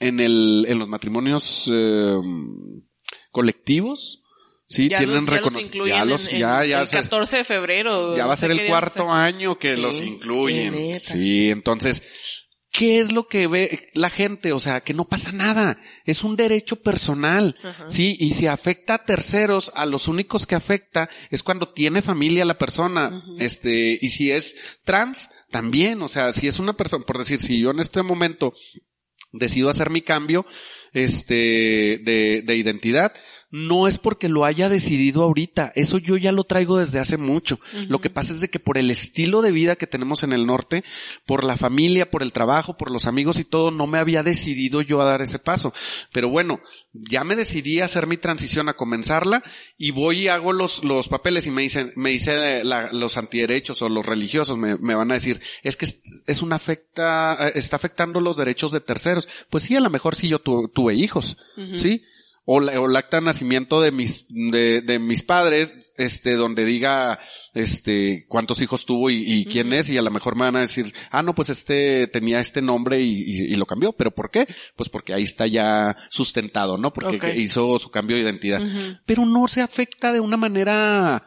[0.00, 2.16] en el, en los matrimonios, eh,
[3.30, 4.22] colectivos.
[4.68, 5.26] Sí, Ya tienen los,
[5.86, 8.16] ya los ya en- ya, el se- 14 de febrero.
[8.16, 10.96] ya va a ser el cuarto año que Sí, los incluyen.
[10.98, 12.02] Sí, entonces,
[12.72, 14.50] ¿qué es lo que ve la gente?
[14.52, 15.80] O sea, que no pasa nada.
[16.04, 17.56] Es un derecho personal.
[17.62, 17.88] Ajá.
[17.88, 22.44] Sí, y si afecta a terceros, a los únicos que afecta es cuando tiene familia
[22.44, 23.22] la persona.
[23.38, 26.02] Este, y si es trans, también.
[26.02, 28.54] O sea, si es una persona, por decir, si yo en este momento
[29.32, 30.46] decido hacer mi cambio,
[30.92, 33.12] este, de, de identidad,
[33.50, 37.60] no es porque lo haya decidido ahorita, eso yo ya lo traigo desde hace mucho.
[37.88, 40.46] Lo que pasa es de que por el estilo de vida que tenemos en el
[40.46, 40.82] norte,
[41.26, 44.82] por la familia, por el trabajo, por los amigos y todo, no me había decidido
[44.82, 45.72] yo a dar ese paso.
[46.12, 46.60] Pero bueno,
[46.92, 49.42] ya me decidí a hacer mi transición, a comenzarla,
[49.78, 53.80] y voy y hago los, los papeles y me dicen, me dice la- los antiderechos
[53.82, 57.52] o los religiosos, me, me van a decir, es que es, es una afecta, eh,
[57.54, 59.28] está afectando los derechos de terceros.
[59.50, 61.38] Pues sí, a lo mejor sí yo tu- tuve hijos.
[61.76, 62.02] ¿sí?
[62.48, 66.64] O, la- o el acta de nacimiento de mis, de, de mis padres, este, donde
[66.64, 67.18] diga,
[67.54, 70.60] este, cuántos hijos tuvo y, y quién es, y a lo mejor me van a
[70.60, 73.92] decir, ah, no, pues este tenía este nombre y, y- y lo cambió.
[73.92, 74.46] ¿Pero por qué?
[74.76, 76.92] Pues porque ahí está ya sustentado, ¿no?
[76.92, 78.60] Porque hizo su cambio de identidad.
[79.04, 81.26] Pero no se afecta de una manera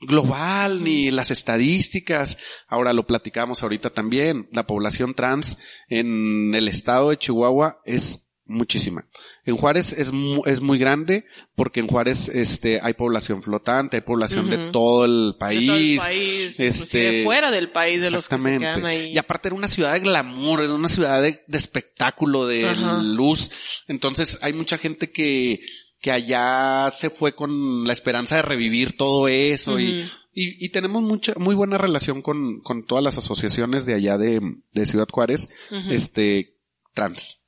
[0.00, 2.38] global ni las estadísticas.
[2.68, 4.48] Ahora lo platicamos ahorita también.
[4.52, 9.04] La población trans en el estado de Chihuahua es muchísima.
[9.44, 14.00] En Juárez es, mu- es muy grande porque en Juárez este hay población flotante, hay
[14.02, 15.66] población de todo el De país.
[15.66, 19.12] todo el país, este, fuera del país de los que se quedan ahí.
[19.12, 22.62] Y aparte era una ciudad de glamour, era una ciudad de, de espectáculo, de
[23.04, 23.50] luz.
[23.86, 25.60] Entonces hay mucha gente que,
[26.00, 31.02] que allá se fue con la esperanza de revivir todo eso y, y, y tenemos
[31.02, 34.40] mucha, muy buena relación con, con todas las asociaciones de allá de,
[34.72, 35.48] de Ciudad Juárez,
[35.90, 36.54] este,
[36.94, 37.44] trans.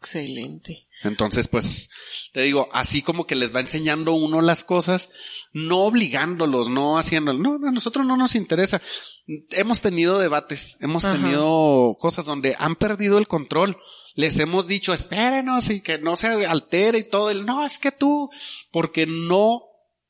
[0.00, 0.86] Excelente.
[1.02, 1.90] Entonces, pues,
[2.32, 5.12] te digo, así como que les va enseñando uno las cosas,
[5.52, 8.80] no obligándolos, no haciendo, no, a nosotros no nos interesa.
[9.50, 11.16] Hemos tenido debates, hemos Ajá.
[11.16, 13.78] tenido cosas donde han perdido el control.
[14.14, 17.30] Les hemos dicho, espérenos y que no se altere y todo.
[17.30, 18.30] El, no, es que tú,
[18.70, 19.62] porque no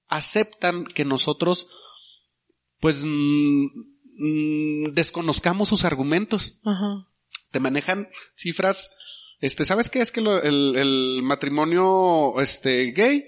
[0.06, 1.68] aceptan que nosotros,
[2.78, 3.64] pues, mm,
[4.18, 7.08] mm, desconozcamos sus argumentos Ajá.
[7.50, 8.90] te manejan cifras.
[9.40, 13.26] Este, ¿sabes qué es que lo- el, el matrimonio este gay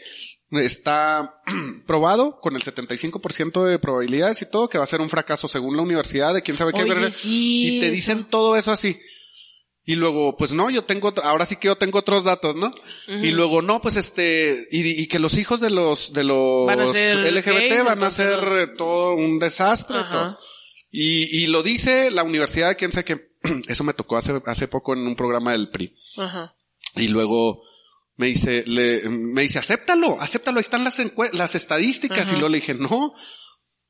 [0.51, 1.41] está
[1.87, 5.77] probado con el 75% de probabilidades y todo que va a ser un fracaso según
[5.77, 8.99] la universidad de quién sabe qué Oye, sí, y te dicen todo eso así.
[9.85, 12.73] Y luego, pues no, yo tengo, ahora sí que yo tengo otros datos, ¿no?
[13.09, 16.79] Y luego, no, pues este, y, y que los hijos de los, de los Van
[17.33, 19.97] LGBT gays, van a ser todo un desastre.
[20.09, 20.39] Todo.
[20.93, 23.32] Y, y lo dice la universidad de quién sabe qué.
[23.69, 25.97] Eso me tocó hace, hace poco en un programa del PRI.
[26.17, 26.55] Ajá.
[26.95, 27.63] Y luego
[28.17, 31.01] me dice, le, me dice, acéptalo, acéptalo, ahí están las,
[31.33, 32.27] las estadísticas.
[32.27, 32.31] Ajá.
[32.31, 33.15] Y luego le dije, no.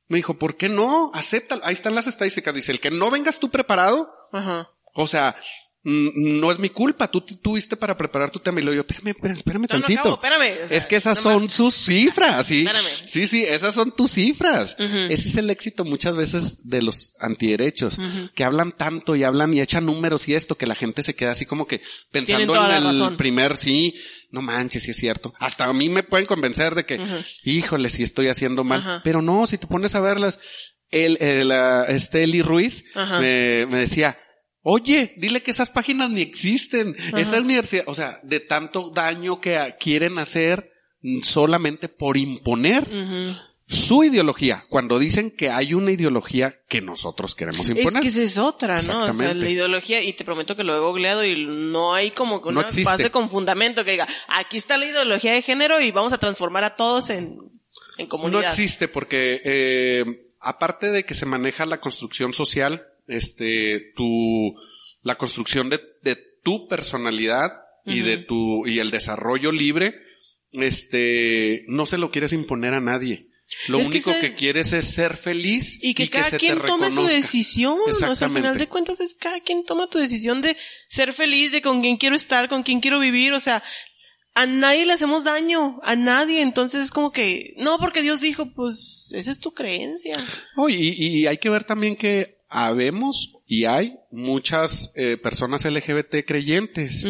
[0.08, 1.10] Me dijo, ¿por qué no?
[1.14, 2.54] Acéptalo, ahí están las estadísticas.
[2.54, 4.70] Dice, el que no vengas tú preparado, Ajá.
[4.94, 5.36] o sea,
[5.84, 8.60] no es mi culpa, tú tuviste para preparar tu tema.
[8.60, 10.00] Y luego yo, espérame, espérame, espérame No, no tantito.
[10.00, 10.64] acabo, espérame.
[10.64, 12.60] O sea, Es que esas son sus cifras, sí.
[12.60, 12.86] Espérame.
[13.04, 14.76] Sí, sí, esas son tus cifras.
[14.78, 17.98] Ese es el éxito muchas veces de los antiderechos,
[18.34, 21.32] que hablan tanto y hablan y echan números y esto, que la gente se queda
[21.32, 23.16] así como que pensando en el razón.
[23.16, 23.94] primer sí,
[24.30, 25.34] no manches, sí es cierto.
[25.40, 27.00] Hasta a mí me pueden convencer de que,
[27.44, 29.00] híjole, sí estoy haciendo mal.
[29.02, 30.38] Pero no, si te pones a verlas,
[30.90, 34.18] el, el, ah, este Eli Ruiz me decía,
[34.62, 36.96] Oye, dile que esas páginas ni existen.
[36.98, 37.20] Ajá.
[37.20, 40.72] Esa universidad, o sea, de tanto daño que quieren hacer
[41.22, 42.88] solamente por imponer
[43.66, 48.02] su ideología, cuando dicen que hay una ideología que nosotros queremos Es imponer.
[48.02, 49.04] que esa es otra, ¿no?
[49.04, 52.42] O sea, la ideología, y te prometo que lo he googleado y no hay como
[52.42, 52.90] que No una existe.
[52.90, 56.64] base con fundamento que diga, aquí está la ideología de género y vamos a transformar
[56.64, 57.38] a todos en,
[57.96, 58.44] en No comunidad.
[58.44, 60.04] existe porque, eh,
[60.40, 64.54] aparte de que se maneja la construcción social, este, tu,
[65.02, 67.50] la construcción de, de tu personalidad
[67.84, 69.94] y de tu, y el desarrollo libre,
[70.52, 73.28] este, no se lo quieres imponer a nadie.
[73.68, 76.58] Lo Es que único que quieres es ser feliz Y que cada se te quien
[76.60, 77.78] tome su decisión.
[77.86, 78.58] O sea, al final Exactamente.
[78.60, 82.16] de cuentas es cada quien toma tu decisión de ser feliz, de con quién quiero
[82.16, 83.34] estar, con quién quiero vivir.
[83.34, 83.62] O sea,
[84.34, 86.40] a nadie le hacemos daño, a nadie.
[86.40, 90.16] Entonces es como que, no, porque Dios dijo, pues, esa es tu creencia.
[90.56, 96.24] Oh, y, y hay que ver también que habemos y hay muchas eh, personas LGBT
[96.26, 97.04] creyentes.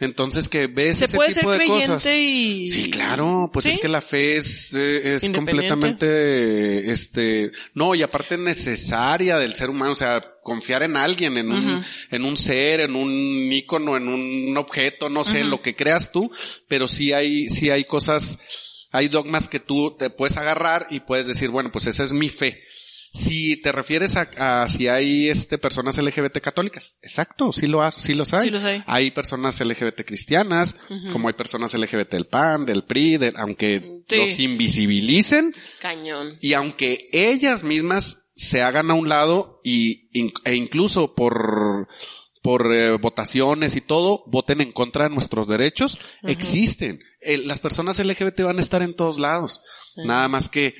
[0.00, 2.06] Entonces que ves Se ese puede tipo ser de cosas.
[2.06, 2.68] y...
[2.68, 3.70] Sí, claro, pues ¿Sí?
[3.72, 9.70] es que la fe es, eh, es completamente, este, no, y aparte necesaria del ser
[9.70, 14.08] humano, o sea, confiar en alguien, en un, en un ser, en un ícono, en
[14.08, 16.30] un objeto, no sé, lo que creas tú,
[16.68, 18.40] pero sí hay, sí hay cosas,
[18.90, 22.28] hay dogmas que tú te puedes agarrar y puedes decir, bueno, pues esa es mi
[22.28, 22.62] fe.
[23.18, 27.94] Si te refieres a, a si hay este personas LGBT católicas, exacto, sí lo has,
[27.94, 28.40] sí los hay.
[28.40, 28.82] Sí los hay.
[28.86, 30.76] Hay personas LGBT cristianas,
[31.12, 34.16] como hay personas LGBT del PAN, del PRI, del- aunque Sí.
[34.16, 36.38] los invisibilicen Cañón.
[36.40, 40.08] y aunque ellas mismas se hagan a un lado y,
[40.44, 41.88] e incluso por
[42.40, 47.00] por eh, votaciones y todo, voten en contra de nuestros derechos, existen.
[47.20, 49.62] Eh, las personas LGBT van a estar en todos lados.
[49.82, 50.02] Sí.
[50.06, 50.74] Nada más que,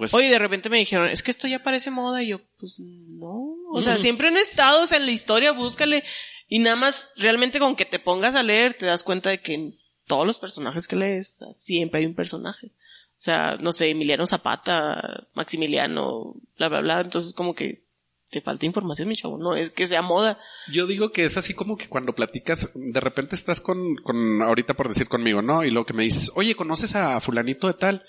[0.00, 2.80] pues, Oye, de repente me dijeron, es que esto ya parece moda y yo, pues
[2.80, 3.54] no.
[3.70, 6.04] O sea, siempre han estado o sea, en la historia, búscale.
[6.48, 9.52] Y nada más, realmente con que te pongas a leer, te das cuenta de que
[9.52, 12.68] en todos los personajes que lees, o sea, siempre hay un personaje.
[12.68, 17.00] O sea, no sé, Emiliano Zapata, Maximiliano, bla, bla, bla.
[17.02, 17.84] Entonces como que
[18.30, 19.36] te falta información, mi chavo.
[19.36, 20.38] No es que sea moda.
[20.72, 24.72] Yo digo que es así como que cuando platicas, de repente estás con, con, ahorita
[24.72, 25.62] por decir conmigo, ¿no?
[25.62, 28.06] Y luego que me dices, oye, ¿conoces a fulanito de tal?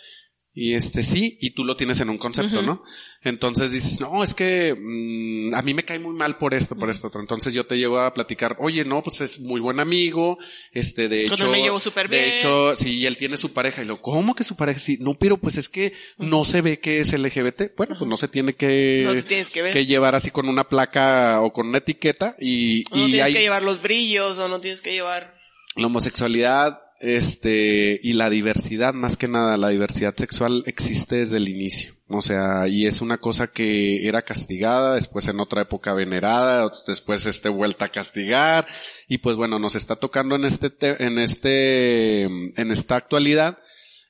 [0.54, 2.62] Y este sí, y tú lo tienes en un concepto.
[2.62, 2.84] ¿no?
[3.24, 6.90] Entonces dices, no, es que mm, a mí me cae muy mal por esto, por
[6.90, 7.22] esto, otro.
[7.22, 10.40] Entonces yo te llevo a platicar, oye, no, pues es muy buen amigo,
[10.74, 12.10] este, de hecho, me llevo bien.
[12.10, 14.80] de hecho, sí, él tiene su pareja, y lo, ¿cómo que su pareja?
[14.80, 17.76] Sí, no, pero pues es que no se ve que es LGBT.
[17.78, 19.72] Bueno, pues no se tiene que, No que ver.
[19.72, 23.28] que llevar así con una placa o con una etiqueta y, O no y tienes
[23.28, 25.34] hay que llevar los brillos, o no tienes que llevar...
[25.78, 31.50] la homosexualidad, este, y la diversidad, más que nada, la diversidad sexual existe desde el
[31.50, 31.96] inicio.
[32.08, 37.26] O sea, y es una cosa que era castigada, después en otra época venerada, después
[37.26, 38.68] este vuelta a castigar,
[39.08, 43.60] y pues bueno, nos está tocando en este, te- en este, en esta actualidad,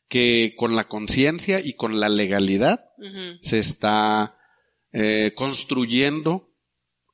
[0.08, 2.86] que con la conciencia y con la legalidad
[3.40, 4.36] se está
[4.92, 6.50] eh, construyendo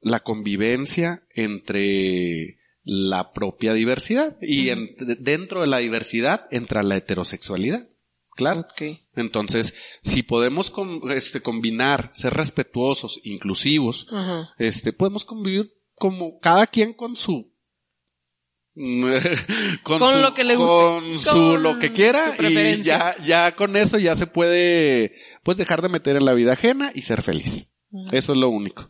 [0.02, 2.58] la convivencia entre
[2.90, 7.88] la propia diversidad y en- de- dentro de la diversidad entra la heterosexualidad.
[8.32, 8.62] Claro.
[8.62, 8.82] Ok.
[9.16, 10.72] Entonces, si podemos
[11.10, 14.08] este, combinar, ser respetuosos, inclusivos,
[14.58, 17.52] este, podemos convivir como cada quien con su
[19.84, 20.72] con, Con su- lo que le guste.
[20.76, 25.58] con su Con lo que quiera y ya ya con eso ya se puede pues
[25.58, 27.72] dejar de meter en la vida ajena y ser feliz.
[28.12, 28.90] Eso es lo único.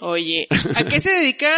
[0.00, 1.48] Oye, ¿a qué se dedica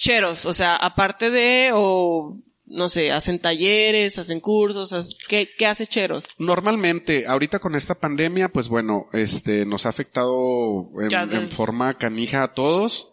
[0.00, 0.46] Cheros?
[0.46, 6.28] O sea, aparte de, o, no sé, hacen talleres, hacen cursos, ¿qué, qué hace Cheros?
[6.38, 12.42] Normalmente, ahorita con esta pandemia, pues bueno, este, nos ha afectado en, en forma canija
[12.42, 13.12] a todos.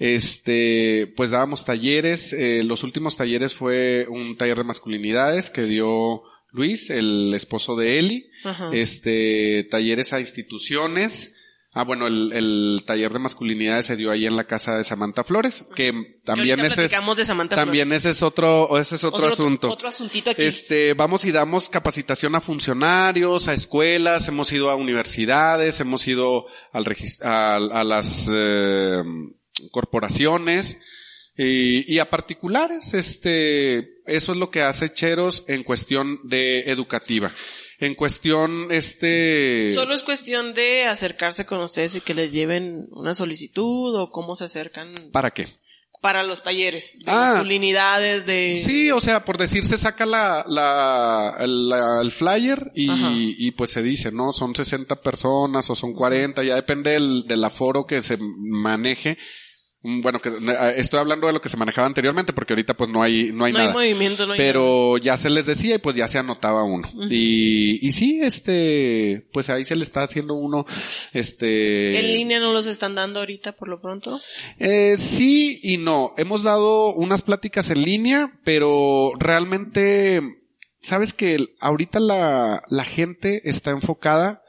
[0.00, 6.22] Este, pues dábamos talleres, eh, los últimos talleres fue un taller de masculinidades que dio
[6.50, 8.70] Luis, el esposo de Eli, Ajá.
[8.72, 11.33] este, talleres a instituciones,
[11.76, 15.24] Ah, bueno, el, el taller de masculinidades se dio ahí en la casa de Samantha
[15.24, 19.70] Flores, que también ese es, de también ese es otro, ese es otro, asunto.
[19.70, 20.42] Otro asuntito aquí.
[20.42, 26.46] Este, vamos y damos capacitación a funcionarios, a escuelas, hemos ido a universidades, hemos ido
[26.72, 26.86] al
[27.22, 29.02] a, a las eh,
[29.72, 30.80] corporaciones
[31.36, 32.94] y, y a particulares.
[32.94, 37.34] Este, eso es lo que hace Cheros en cuestión de educativa.
[37.84, 43.14] En cuestión, este, Solo es cuestión de acercarse con ustedes y que les lleven una
[43.14, 45.48] solicitud o cómo se acercan ¿para qué?
[46.00, 47.30] para los talleres de Ah.
[47.32, 48.58] masculinidades, de...
[48.58, 53.82] Sí, o sea, por decir, se saca la, la, la- el flyer y, pues se
[53.82, 54.34] dice, ¿no?
[54.34, 59.16] Son 60 personas o son 40, ya depende del, del aforo que se maneje.
[59.84, 62.88] Mm, Bueno, que eh, estoy hablando de lo que se manejaba anteriormente porque ahorita pues
[62.90, 63.72] no hay, no hay no hay nada.
[63.74, 64.48] movimiento, no hay nada.
[64.48, 66.88] Pero ya se les decía y pues ya se anotaba uno.
[67.10, 70.64] Y, y sí, este, pues ahí se le está haciendo uno,
[71.12, 71.98] este.
[72.00, 74.20] En línea no los están dando ahorita por lo pronto.
[74.58, 76.14] Eh, sí y no.
[76.16, 80.22] Hemos dado unas pláticas en línea, pero realmente,
[80.80, 84.40] sabes que ahorita la, la gente está enfocada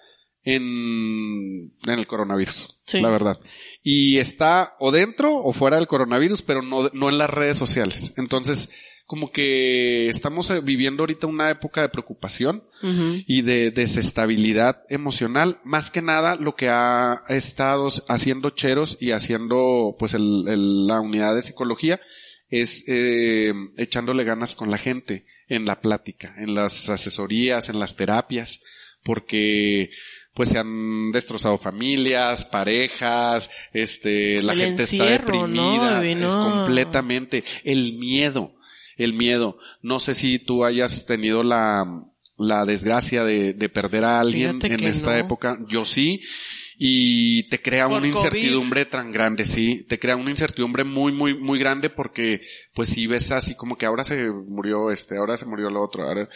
[0.43, 2.79] en, en el coronavirus.
[2.85, 3.01] Sí.
[3.01, 3.37] La verdad.
[3.87, 8.13] Y está o dentro o fuera del coronavirus, pero no, no en las redes sociales.
[8.17, 8.69] Entonces,
[9.05, 12.63] como que estamos eh, viviendo ahorita una época de preocupación
[13.27, 15.59] y de desestabilidad emocional.
[15.63, 20.99] Más que nada lo que ha estado haciendo Cheros y haciendo pues el, el- la
[21.01, 21.99] unidad de psicología
[22.49, 27.95] es eh, echándole ganas con la gente en la plática, en las asesorías, en las
[27.95, 28.63] terapias,
[29.03, 29.91] porque
[30.35, 37.43] pues se han destrozado familias, parejas, este, la El gente encierro, está deprimida, es completamente
[37.63, 38.53] el miedo,
[38.97, 39.57] el miedo.
[39.81, 41.85] No sé si tú hayas tenido la,
[42.37, 45.25] la desgracia de, de perder a alguien Fíjate en esta no.
[45.25, 46.21] época, yo sí,
[46.77, 48.15] y te crea Por una COVID.
[48.17, 52.41] incertidumbre tan grande, sí, te crea una incertidumbre muy, muy, muy grande porque,
[52.73, 56.03] pues si ves así como que ahora se murió este, ahora se murió el otro,
[56.03, 56.27] ahora,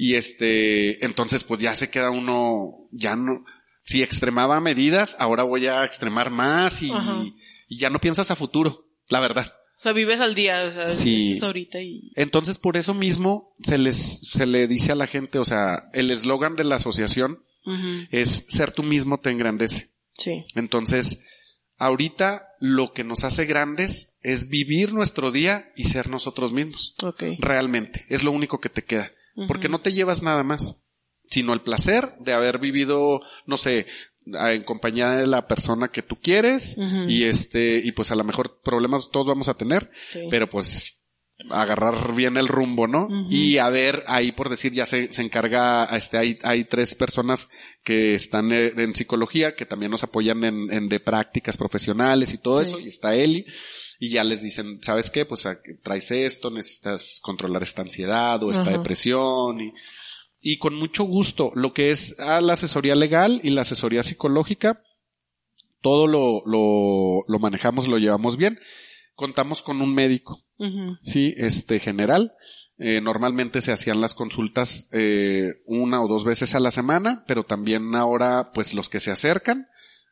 [0.00, 3.44] y este, entonces pues ya se queda uno, ya no,
[3.82, 6.92] si extremaba medidas, ahora voy a extremar más y,
[7.68, 9.52] ya no piensas a futuro, la verdad.
[9.76, 11.36] O sea, vives al día, o sea, Sí.
[11.42, 12.12] ahorita y...
[12.14, 16.12] Entonces, por eso mismo se les, se le dice a la gente, o sea, el
[16.12, 17.42] eslogan de la asociación
[18.10, 19.90] es ser tú mismo te engrandece.
[20.12, 20.46] Sí.
[20.54, 21.22] Entonces,
[21.76, 26.94] ahorita lo que nos hace grandes es vivir nuestro día y ser nosotros mismos.
[27.02, 27.24] Ok.
[27.40, 28.06] Realmente.
[28.08, 29.12] Es lo único que te queda.
[29.46, 30.84] Porque no te llevas nada más,
[31.26, 33.86] sino el placer de haber vivido, no sé,
[34.26, 36.76] en compañía de la persona que tú quieres
[37.08, 40.20] y este, y pues a lo mejor problemas todos vamos a tener, Sí.
[40.30, 40.94] pero pues
[41.50, 43.06] agarrar bien el rumbo, ¿no?
[43.30, 47.48] Y a ver, ahí por decir, ya se, se encarga, este, hay, hay tres personas
[47.84, 52.38] que están eh, en psicología, que también nos apoyan en, en de prácticas profesionales y
[52.38, 52.70] todo Sí.
[52.70, 53.46] eso, y está Eli,
[53.98, 55.26] y ya les dicen, ¿sabes qué?
[55.26, 55.48] Pues
[55.82, 58.78] traes esto, necesitas controlar esta ansiedad o esta Ajá.
[58.78, 59.72] depresión, y,
[60.40, 64.82] y con mucho gusto, lo que es a la asesoría legal y la asesoría psicológica,
[65.80, 68.58] todo lo, lo, lo manejamos, lo llevamos bien.
[69.14, 70.44] Contamos con un médico,
[71.02, 72.34] sí, este general.
[72.78, 77.42] Eh, normalmente se hacían las consultas eh, una o dos veces a la semana, pero
[77.42, 79.66] también ahora, pues los que se acercan,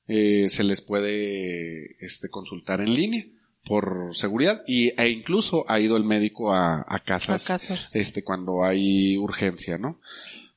[0.09, 3.27] eh, se les puede este, consultar en línea
[3.67, 7.95] por seguridad y, e incluso ha ido el médico a, a casas, A casas.
[7.97, 10.01] este, cuando hay urgencia, ¿no?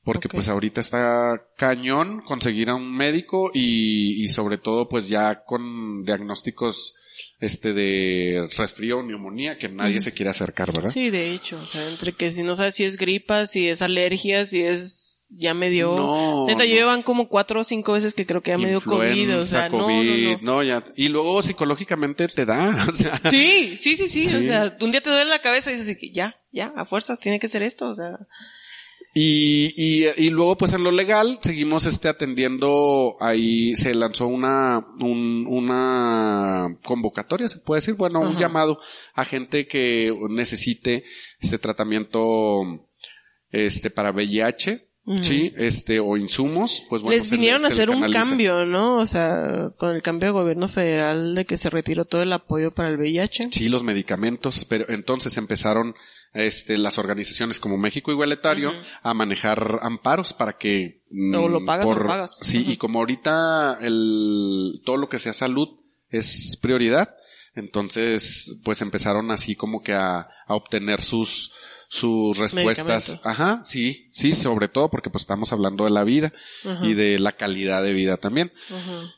[0.02, 5.44] Porque pues ahorita está cañón conseguir a un médico y, y sobre todo pues ya
[5.44, 6.94] con diagnósticos
[7.38, 10.88] este de resfrío o neumonía que nadie se quiere acercar, ¿verdad?
[10.90, 13.82] Sí, de hecho, o sea, entre que si no sabes si es gripa, si es
[13.82, 15.94] alergia, si es ya me dio.
[15.96, 16.70] No, Neta, no.
[16.70, 19.66] llevan como cuatro o cinco veces que creo que ya me dio COVID, o sea,
[19.66, 20.56] Influenza, no, no, COVID, no.
[20.56, 20.84] no, ya.
[20.96, 23.20] Y luego psicológicamente te da, o sea.
[23.30, 26.36] Sí, sí, sí, sí, o sea, un día te duele la cabeza y dices ya,
[26.52, 28.18] ya, a fuerzas tiene que ser esto, o sea.
[29.12, 34.86] Y, y, y luego pues en lo legal seguimos este atendiendo, ahí se lanzó una,
[35.00, 38.78] un- una convocatoria, se puede decir, bueno, un llamado
[39.14, 41.02] a gente que necesite
[41.40, 42.60] este tratamiento,
[43.50, 44.86] este, para VIH,
[45.22, 47.16] Sí, este, o insumos, pues bueno.
[47.16, 48.98] Les se vinieron a hacer un cambio, ¿no?
[48.98, 52.72] O sea, con el cambio de gobierno federal de que se retiró todo el apoyo
[52.72, 53.48] para el VIH.
[53.50, 55.94] Sí, los medicamentos, pero entonces empezaron
[56.32, 61.86] este, las organizaciones como México Igualitario a manejar amparos para que mm, O lo pagas
[61.86, 62.38] o lo pagas.
[62.42, 65.68] Sí, y como ahorita el todo lo que sea salud
[66.10, 67.16] es prioridad,
[67.54, 71.52] entonces pues empezaron así como que a, a obtener sus
[71.90, 73.20] sus respuestas.
[73.24, 76.32] Ajá, sí, sí, sobre todo porque pues estamos hablando de la vida
[76.82, 78.52] y de la calidad de vida también.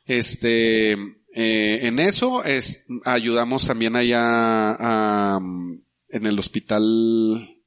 [0.06, 5.38] Este, eh, en eso es, ayudamos también allá a,
[6.08, 6.82] en el hospital,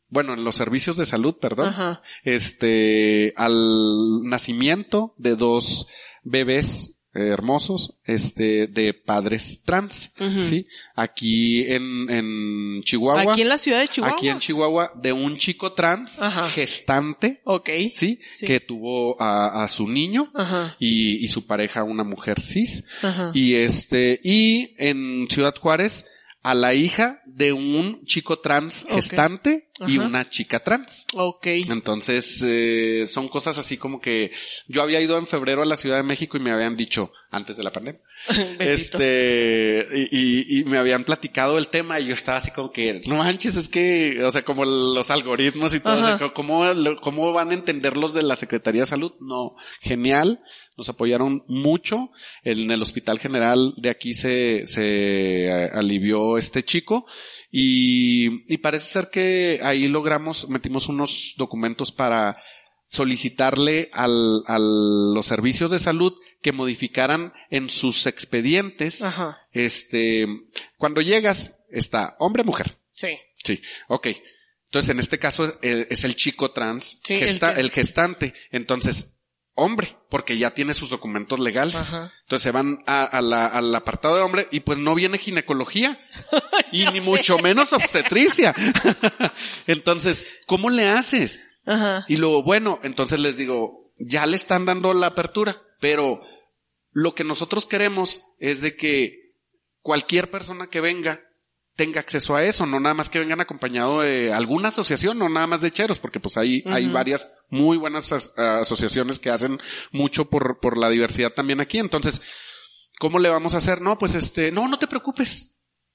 [0.10, 2.02] bueno, en los servicios de salud, perdón, Ajá.
[2.24, 5.88] este, al nacimiento de dos
[6.24, 13.80] bebés hermosos, este, de padres trans, sí, aquí en, en Chihuahua, Aquí en la ciudad
[13.80, 14.18] de Chihuahua.
[14.18, 16.50] aquí en Chihuahua, de un chico trans Ajá.
[16.50, 17.70] gestante, Ok.
[17.94, 18.46] sí, Sí.
[18.46, 20.76] que tuvo a, a su niño, Ajá.
[20.80, 23.32] y, y su pareja una mujer cis Ajá.
[23.34, 26.08] y este y en Ciudad Juárez
[26.46, 31.06] a la hija de un chico trans gestante y una chica trans.
[31.16, 31.48] Ok.
[31.70, 34.32] Entonces, eh, son cosas así como que
[34.68, 37.58] yo había ido en febrero a la Ciudad de México y me habían dicho, antes
[37.58, 38.00] de la pandemia,
[38.60, 43.02] este, y, y- y me habían platicado el tema y yo estaba así como que,
[43.06, 46.64] no manches, es que, o sea, como los algoritmos y todo, o sea, ¿cómo,
[47.02, 49.14] ¿cómo van a entender los de la Secretaría de Salud?
[49.20, 50.42] No, genial,
[50.78, 52.10] nos apoyaron mucho,
[52.44, 57.06] en el Hospital General de aquí se, se eh, alivió este chico
[57.52, 62.38] y, y parece ser que ahí logramos, metimos unos documentos para
[62.88, 69.38] solicitarle al, a los servicios de salud que modificaran en sus expedientes, Ajá.
[69.52, 70.28] este,
[70.78, 72.78] cuando llegas está hombre mujer.
[72.94, 73.10] Sí.
[73.38, 74.08] Sí, ok.
[74.66, 78.34] Entonces en este caso eh, es el chico trans, Sí, el gesta- que- el gestante.
[78.52, 79.15] Entonces,
[79.56, 81.76] hombre, porque ya tiene sus documentos legales.
[81.76, 82.14] Ajá.
[82.24, 85.98] Entonces se van a, a la- al apartado de hombre y pues no viene ginecología
[86.72, 87.02] y ni sé.
[87.02, 88.54] mucho menos obstetricia.
[89.68, 91.44] entonces, ¿cómo le haces?
[91.66, 92.06] Ajá.
[92.08, 95.62] Y luego, bueno, entonces les digo, ya le están dando la apertura.
[95.80, 96.22] Pero
[96.92, 99.34] lo que nosotros queremos es de que
[99.82, 101.22] cualquier persona que venga
[101.76, 105.48] tenga acceso a eso, no nada más que vengan acompañado de alguna asociación, no nada
[105.48, 109.60] más de cheros, porque pues ahí hay varias muy buenas asociaciones que hacen
[109.92, 111.78] mucho por, por la diversidad también aquí.
[111.78, 112.22] Entonces,
[113.00, 113.82] ¿cómo le vamos a hacer?
[113.82, 115.52] No, pues este, no, no te preocupes.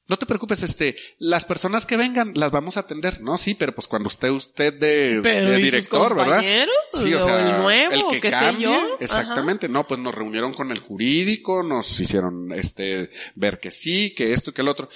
[0.06, 3.38] No te preocupes, este, las personas que vengan las vamos a atender, ¿no?
[3.38, 6.42] Sí, pero pues cuando esté usted de, de director, ¿verdad?
[6.92, 8.98] Sí, o sea, el nuevo, el que qué sé yo.
[8.98, 14.32] exactamente, no, pues nos reunieron con el jurídico, nos hicieron, este, ver que sí, que
[14.32, 14.88] esto y que el otro.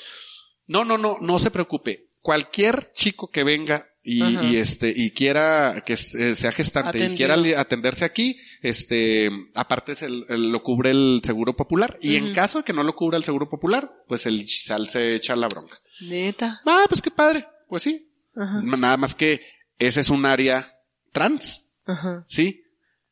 [0.67, 2.09] No, no, no, no se preocupe.
[2.21, 7.37] Cualquier chico que venga y, y este y quiera que eh, sea gestante y quiera
[7.59, 12.75] atenderse aquí, este aparte se, lo cubre el seguro popular y en caso de que
[12.75, 15.79] no lo cubra el seguro popular, pues el chisal se echa la bronca.
[16.03, 16.61] Neta.
[16.67, 17.47] Ah, pues qué padre.
[17.69, 18.09] Pues sí.
[18.37, 18.61] Ajá.
[18.63, 19.41] Nada más que
[19.79, 20.75] ese es un área
[21.13, 22.25] trans, Ajá.
[22.27, 22.65] ¿sí?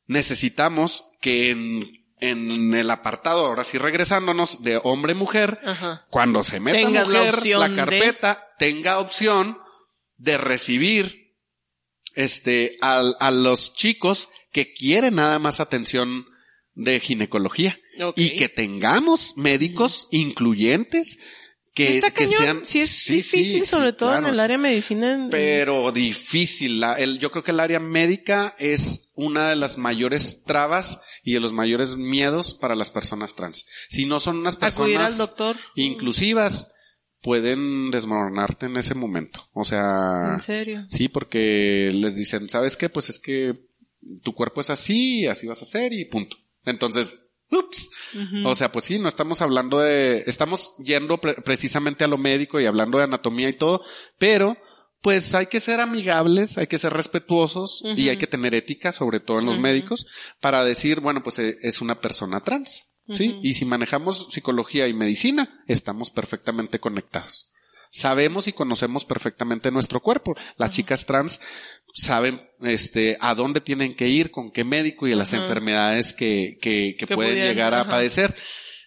[0.07, 5.59] Necesitamos que en, en el apartado, ahora sí regresándonos, de hombre-mujer,
[6.09, 9.59] cuando se meta Tengas mujer, la, de- carpeta tenga opción
[10.17, 11.35] de recibir
[12.15, 16.27] este a, a los chicos que quieren nada más atención
[16.75, 17.79] de ginecología.
[18.17, 21.19] Y que tengamos médicos incluyentes
[21.75, 24.41] que, está que cañón, sean sí es sí, difícil, sí, sobre todo claro, en el
[24.41, 25.15] área de medicina.
[25.15, 26.81] en- pero difícil.
[26.81, 31.33] La- el, yo creo que el área médica es una de las mayores trabas y
[31.35, 33.67] de los mayores miedos para las personas trans.
[33.89, 35.57] Si no son unas al personas doctor.
[35.75, 36.73] inclusivas,
[37.23, 39.49] pueden desmoronarte en ese momento.
[39.53, 40.85] O sea, En serio.
[40.89, 42.89] sí, porque les dicen, ¿sabes qué?
[42.89, 43.55] Pues es que
[44.23, 46.37] tu cuerpo es así, así vas a ser y punto.
[46.65, 47.19] Entonces,
[47.53, 47.91] ups.
[48.47, 52.61] O sea, pues sí, no estamos hablando de, estamos yendo pre- precisamente a lo médico
[52.61, 53.83] y hablando de anatomía y todo,
[54.19, 54.57] pero
[55.01, 59.19] pues hay que ser amigables, hay que ser respetuosos y hay que tener ética, sobre
[59.21, 60.07] todo en los médicos,
[60.41, 63.39] para decir, bueno, pues eh, es una persona trans, ¿sí?
[63.43, 67.51] Y si manejamos psicología y medicina, estamos perfectamente conectados.
[67.95, 70.35] Sabemos y conocemos perfectamente nuestro cuerpo.
[70.57, 71.43] Las chicas trans
[71.93, 76.97] saben este a dónde tienen que ir, con qué médico y las enfermedades que, que,
[76.99, 78.35] que Que pueden pudieran, llegar a padecer.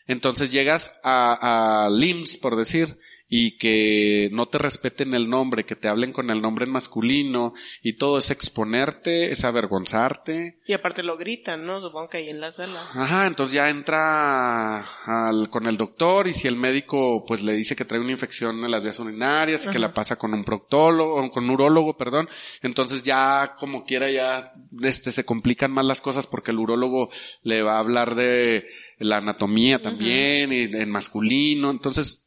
[0.08, 2.98] Entonces llegas a, a LIMS, por decir,
[3.28, 7.54] y que no te respeten el nombre, que te hablen con el nombre en masculino,
[7.82, 10.60] y todo es exponerte, es avergonzarte.
[10.68, 11.82] Y aparte lo gritan, ¿no?
[11.82, 12.88] Supongo que ahí en la sala.
[12.94, 17.76] Ajá, entonces ya entra al, con el doctor y si el médico pues le dice
[17.76, 21.16] que trae una infección en las vías urinarias y que la pasa con un proctólogo,
[21.16, 22.30] o con un urólogo, perdón,
[22.62, 27.10] entonces ya como quiera ya este se complican más las cosas porque el urólogo
[27.42, 28.68] le va a hablar de
[29.00, 32.25] la anatomía también y en masculino, entonces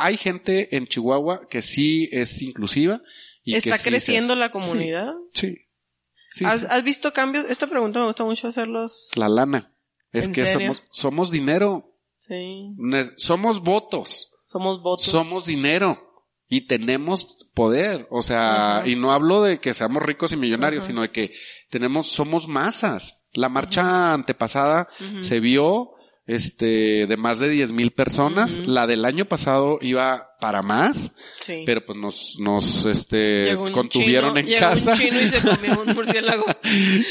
[0.00, 3.00] hay gente en Chihuahua que sí es inclusiva
[3.44, 5.12] y que ¿Está sí creciendo la comunidad?
[5.32, 5.56] Sí.
[6.32, 6.66] Sí, ¿Has, sí.
[6.70, 7.44] has visto cambios?
[7.50, 9.10] Esta pregunta me gusta mucho hacerlos.
[9.16, 9.72] La lana.
[10.12, 10.74] Es ¿En que serio?
[10.74, 11.86] somos, somos dinero.
[12.16, 12.74] Sí.
[13.16, 15.06] Somos votos, Somos votos.
[15.06, 15.98] somos dinero
[16.48, 18.06] y tenemos poder.
[18.10, 21.32] O sea, y no hablo de que seamos ricos y millonarios, sino de que
[21.70, 23.26] tenemos, somos masas.
[23.32, 24.88] La marcha antepasada
[25.20, 25.92] se vio,
[26.30, 28.66] este, de más de 10 mil personas.
[28.66, 31.64] La del año pasado iba para más, Sí.
[31.66, 35.80] pero pues nos, nos, este, contuvieron chino- en llegó casa un chino y se comió
[35.82, 36.44] un murciélago.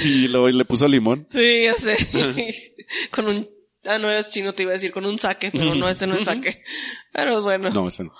[0.03, 1.25] y, lo, y le puso limón.
[1.29, 1.95] Sí, ya sé.
[3.11, 3.49] con un...
[3.85, 6.15] Ah, no eres chino, te iba a decir con un saque, pero no, este no
[6.15, 6.63] es saque.
[7.13, 7.69] Pero bueno.
[7.69, 8.13] No, ese no.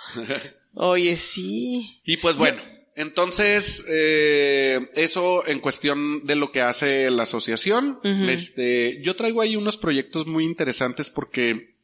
[0.73, 1.99] Oye, sí.
[2.05, 2.61] Y pues bueno,
[2.99, 7.99] entonces, eh, eso en cuestión de lo que hace la asociación.
[8.03, 11.75] Este, yo traigo ahí unos proyectos muy interesantes porque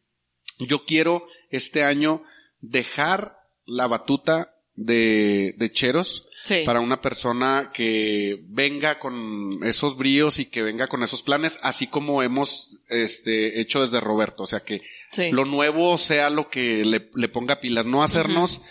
[0.60, 2.24] yo quiero este año
[2.62, 6.58] dejar la batuta de, de Cheros Sí.
[6.64, 11.88] para una persona que venga con esos bríos y que venga con esos planes, así
[11.88, 14.44] como hemos este, hecho desde Roberto.
[14.44, 15.32] O sea que Sí.
[15.32, 18.62] lo nuevo sea lo que le, le ponga pilas, no hacernos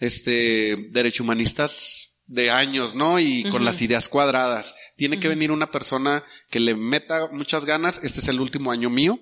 [0.00, 3.18] este derecho humanistas de años, ¿no?
[3.18, 4.76] Y con las ideas cuadradas.
[4.96, 8.00] Tiene que venir una persona que le meta muchas ganas.
[8.04, 9.18] Este es el último año mío.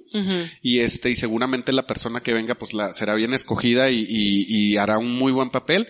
[0.63, 4.45] Y este, y seguramente la persona que venga, pues la, será bien escogida y, y,
[4.47, 5.89] y hará un muy buen papel.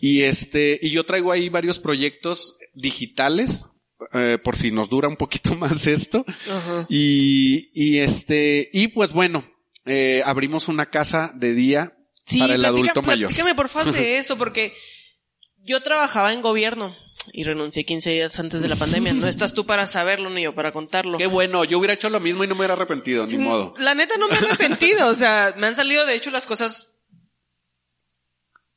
[0.00, 3.66] Y este, y yo traigo ahí varios proyectos digitales,
[4.12, 6.24] eh, por si nos dura un poquito más esto.
[6.88, 9.48] Y, y este, y pues bueno,
[9.86, 11.96] eh, abrimos una casa de día
[12.30, 13.28] Sí, para el platica- adulto mayor.
[13.28, 14.74] Platícame por favor de eso, porque
[15.58, 16.96] yo trabajaba en gobierno
[17.32, 19.12] y renuncié 15 días antes de la pandemia.
[19.12, 21.18] No estás tú para saberlo ni yo para contarlo.
[21.18, 23.74] Qué bueno, yo hubiera hecho lo mismo y no me hubiera arrepentido, ni modo.
[23.78, 26.94] La neta no me he arrepentido, o sea, me han salido de hecho las cosas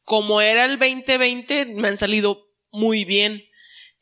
[0.04, 3.44] como era el 2020, me han salido muy bien.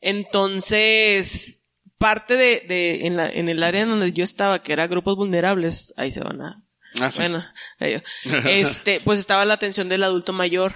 [0.00, 1.62] Entonces,
[1.98, 5.94] parte de, de en, la, en el área donde yo estaba, que era grupos vulnerables,
[5.96, 6.61] ahí se van a...
[7.00, 7.18] Ah, sí.
[7.18, 7.44] Bueno,
[8.46, 10.74] este, pues estaba la atención del adulto mayor.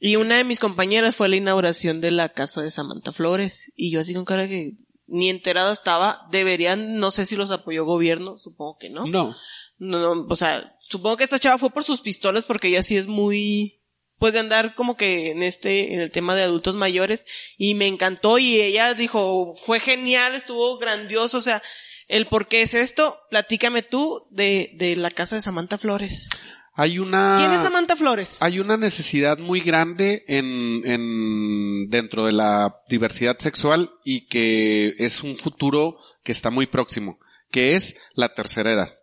[0.00, 3.72] Y una de mis compañeras fue la inauguración de la casa de Samantha Flores.
[3.74, 4.74] Y yo así con cara que
[5.06, 6.26] ni enterada estaba.
[6.30, 9.06] Deberían, no sé si los apoyó gobierno, supongo que no.
[9.06, 9.34] No.
[9.78, 12.96] No, no, o sea, supongo que esta chava fue por sus pistolas porque ella sí
[12.96, 13.80] es muy,
[14.18, 17.24] pues de andar como que en este, en el tema de adultos mayores
[17.56, 21.62] y me encantó y ella dijo, fue genial, estuvo grandioso, o sea,
[22.08, 26.28] el por qué es esto, platícame tú de, de la casa de Samantha Flores.
[26.74, 27.34] Hay una...
[27.36, 28.40] ¿Quién es Samantha Flores?
[28.40, 35.24] Hay una necesidad muy grande en, en, dentro de la diversidad sexual y que es
[35.24, 37.18] un futuro que está muy próximo,
[37.50, 38.94] que es la tercera edad.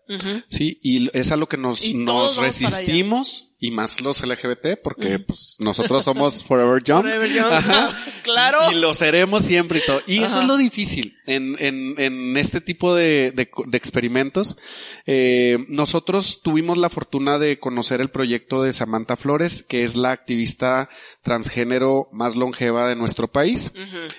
[0.48, 5.56] Sí, y es a lo que nos, nos resistimos, y más los LGBT, porque pues
[5.60, 7.02] nosotros somos Forever Young.
[7.02, 7.52] Forever Young.
[7.52, 7.98] Ajá.
[8.24, 8.72] claro.
[8.72, 10.02] Y lo seremos siempre y todo.
[10.06, 14.58] Y eso es lo difícil en, en, en este tipo de, de, de experimentos.
[15.06, 20.12] Eh, nosotros tuvimos la fortuna de conocer el proyecto de Samantha Flores, que es la
[20.12, 20.90] activista
[21.24, 23.72] transgénero más longeva de nuestro país.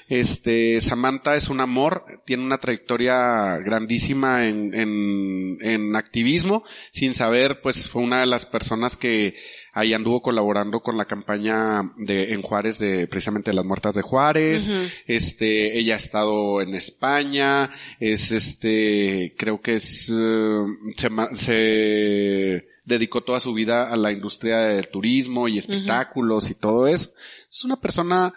[0.09, 7.61] Este, Samantha es un amor, tiene una trayectoria grandísima en, en, en activismo, sin saber,
[7.63, 9.37] pues fue una de las personas que
[9.73, 14.03] ahí anduvo colaborando con la campaña de, en Juárez de, precisamente de las muertas de
[14.03, 14.71] Juárez.
[15.07, 17.71] Este, ella ha estado en España,
[18.01, 20.65] es este, creo que es, eh,
[20.97, 26.87] se, se dedicó toda su vida a la industria del turismo y espectáculos y todo
[26.87, 27.11] eso.
[27.51, 28.33] Es una persona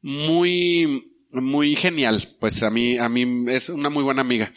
[0.00, 2.22] muy, muy genial.
[2.40, 4.52] Pues a mí, a mí es una muy buena amiga.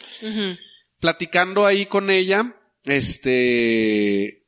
[1.02, 4.46] Platicando ahí con ella, este,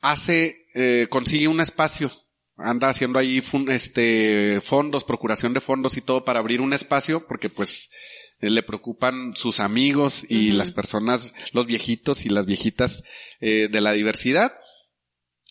[0.00, 2.10] hace, eh, consigue un espacio.
[2.56, 7.28] Anda haciendo ahí fun- este fondos, procuración de fondos y todo para abrir un espacio
[7.28, 7.92] porque pues
[8.40, 13.04] eh, le preocupan sus amigos y las personas, los viejitos y las viejitas
[13.40, 14.52] eh, de la diversidad.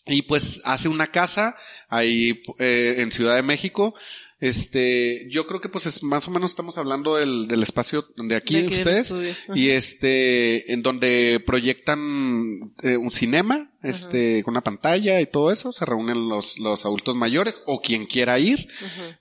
[0.04, 1.56] Y pues hace una casa
[1.88, 3.94] ahí eh, en Ciudad de México.
[4.40, 8.36] Este, yo creo que pues es más o menos estamos hablando del, del espacio de
[8.36, 9.14] aquí, De aquí ustedes.
[9.54, 15.72] Y este, en donde proyectan eh, un cinema, este, con una pantalla y todo eso,
[15.72, 18.68] se reúnen los, los adultos mayores o quien quiera ir,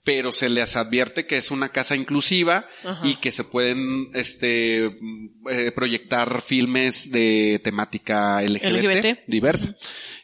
[0.04, 3.06] pero se les advierte que es una casa inclusiva Ajá.
[3.06, 9.20] y que se pueden, este, mm, eh, proyectar filmes de temática LGBT, LGBT.
[9.28, 9.76] diversa.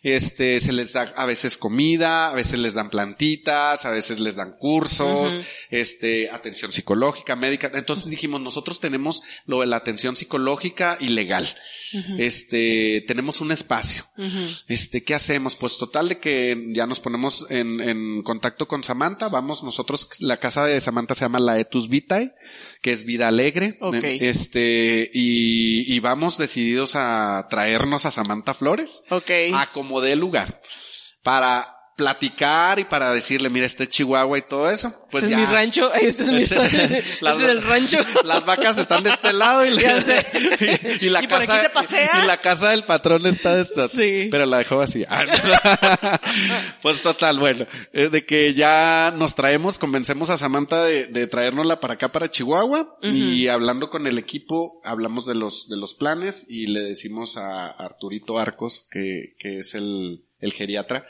[0.03, 4.35] Este, se les da a veces comida, a veces les dan plantitas, a veces les
[4.35, 5.39] dan cursos,
[5.69, 7.69] este, atención psicológica, médica.
[7.73, 11.47] Entonces dijimos, nosotros tenemos lo de la atención psicológica y legal.
[12.17, 14.05] Este, tenemos un espacio.
[14.67, 15.55] Este, ¿qué hacemos?
[15.55, 19.27] Pues total de que ya nos ponemos en, en contacto con Samantha.
[19.27, 22.33] Vamos nosotros, la casa de Samantha se llama la Etus Vitae,
[22.81, 23.77] que es vida alegre.
[24.21, 29.31] Este, y, y vamos decididos a traernos a Samantha Flores Ok.
[29.53, 30.61] a como dé lugar
[31.23, 34.95] para platicar y para decirle, mira, este es Chihuahua y todo eso.
[35.11, 35.43] Pues este ya.
[35.43, 35.93] es mi rancho.
[36.01, 36.77] Este es mi Este- rancho.
[36.79, 37.97] Este es el rancho.
[38.23, 39.71] Las vacas están de este lado y,
[41.09, 42.21] la Y por casa aquí se pasea.
[42.23, 43.87] y la casa del patrón está de esta.
[43.89, 44.29] Sí.
[44.31, 45.05] Pero la dejó así.
[46.81, 51.79] pues total, bueno, eh, de que ya nos traemos, convencemos a Samantha de, de traérnosla
[51.79, 56.45] para acá para Chihuahua y hablando con el equipo hablamos de los de los planes
[56.47, 61.05] y le decimos a Arturito Arcos que que es el el geriatra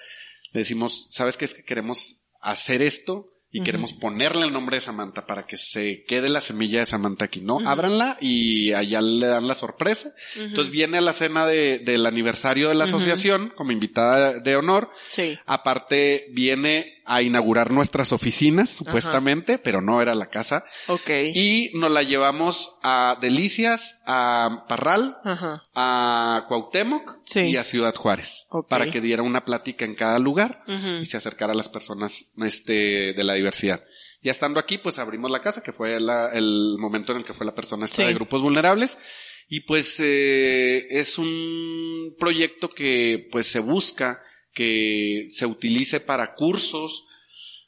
[0.52, 3.34] le decimos, ¿sabes qué es que queremos hacer esto?
[3.52, 7.26] Y queremos ponerle el nombre de Samantha para que se quede la semilla de Samantha
[7.26, 7.58] aquí, ¿no?
[7.68, 10.14] Ábranla y allá le dan la sorpresa.
[10.36, 14.91] Entonces viene a la cena de, del aniversario de la asociación como invitada de honor.
[15.10, 15.36] Sí.
[15.47, 20.64] Aparte viene a inaugurar nuestras oficinas, supuestamente, pero no era la casa.
[20.88, 21.10] Ok.
[21.34, 25.64] Y nos la llevamos a Delicias, a Parral, Ajá.
[25.74, 27.39] a Cuauhtémoc Sí.
[27.49, 28.45] y a Ciudad Juárez.
[28.51, 28.70] Ok.
[28.70, 30.64] Para que diera una plática en cada lugar
[31.01, 33.84] y se acercara a las personas este, de la diversidad.
[34.22, 37.34] Ya estando aquí, pues abrimos la casa, que fue la- el momento en el que
[37.34, 38.03] fue la persona esta Sí.
[38.03, 38.99] de grupos vulnerables.
[39.47, 44.22] Y pues eh, es un proyecto que pues se busca
[44.60, 47.07] que se utilice para cursos,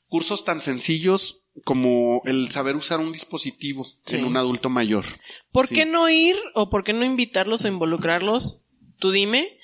[0.09, 4.17] cursos tan sencillos como el saber usar un dispositivo Sí.
[4.17, 5.05] en un adulto mayor.
[5.53, 5.75] ¿Por Sí.
[5.75, 8.59] qué no ir o por qué no invitarlos o involucrarlos?
[8.99, 9.57] Tú dime,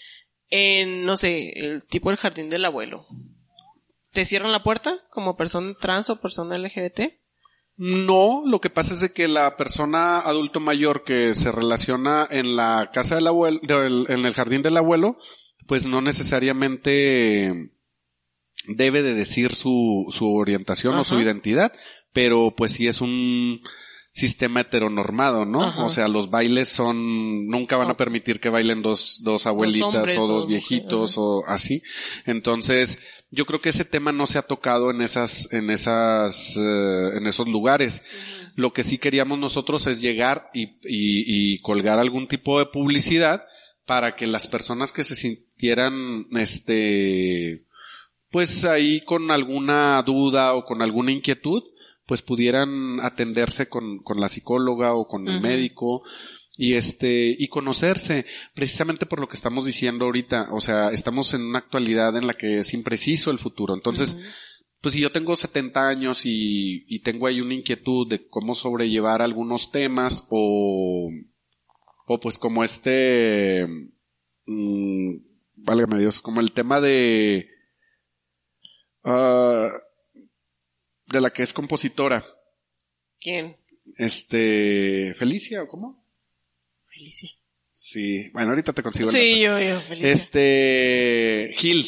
[0.49, 3.05] en, no sé, el tipo el jardín del abuelo.
[4.13, 7.19] ¿Te cierran la puerta como persona trans o persona LGBT?
[7.75, 12.55] No, lo que pasa es de que la persona adulto mayor que se relaciona en
[12.55, 15.17] la casa del abuelo, del- en el jardín del abuelo,
[15.67, 17.71] pues no necesariamente
[18.67, 21.73] debe de decir su, su orientación o su identidad,
[22.13, 23.61] pero pues sí es un,
[24.17, 25.61] sistema heteronormado, ¿no?
[25.61, 25.83] Ajá.
[25.83, 30.17] O sea, los bailes son, nunca van a permitir que bailen dos, dos abuelitas hombres
[30.17, 31.83] o o dos mujeres, viejitos o así.
[32.25, 32.97] Entonces,
[33.29, 37.27] yo creo que ese tema no se ha tocado en esas, en esas, eh, en
[37.27, 38.01] esos lugares.
[38.55, 43.43] Lo que sí queríamos nosotros es llegar y, y, y colgar algún tipo de publicidad
[43.85, 45.15] para que las personas que se
[45.57, 47.65] sintieran, este,
[48.29, 51.63] pues ahí con alguna duda o con alguna inquietud,
[52.05, 56.03] pues pudieran atenderse con, con la psicóloga o con el médico
[56.55, 61.41] y este, y conocerse, precisamente por lo que estamos diciendo ahorita, o sea, estamos en
[61.41, 64.15] una actualidad en la que es impreciso el futuro, entonces,
[64.81, 69.21] pues si yo tengo 70 años y, y tengo ahí una inquietud de cómo sobrellevar
[69.21, 71.11] algunos temas o,
[72.07, 73.67] o pues como este,
[74.45, 75.27] mm,
[75.67, 77.47] válgame Dios, como el tema de,
[79.03, 79.69] ah,
[81.05, 82.25] de la que es compositora,
[83.19, 83.57] ¿Quién?
[83.97, 86.03] este, Felicia o cómo?
[86.85, 87.29] Felicia.
[87.73, 89.59] Sí, bueno, ahorita te consigo el Sí, dato.
[89.59, 90.11] yo, yo, Felicia.
[90.11, 91.85] Este, Gil,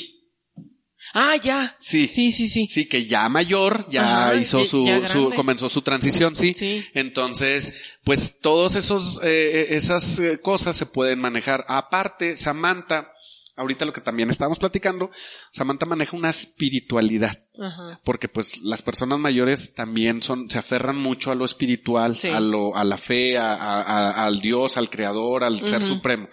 [1.13, 1.75] Ah, ya.
[1.79, 2.67] sí, Sí, sí, sí.
[2.67, 6.53] sí, que ya mayor, ya Ajá, hizo su, ya su, comenzó su transición, sí.
[6.53, 6.85] Sí.
[6.93, 7.73] Entonces,
[8.03, 11.65] pues todos esos, eh, esas eh, cosas se pueden manejar.
[11.67, 13.11] Aparte, Samantha,
[13.59, 15.11] ahorita lo que también estábamos platicando,
[15.51, 17.43] Samantha maneja una espiritualidad.
[17.61, 17.99] Ajá.
[18.05, 22.29] Porque pues las personas mayores también son, se aferran mucho a lo espiritual, Sí.
[22.29, 26.27] a lo, a la fe, a, a- a- al Dios, al creador, al ser supremo.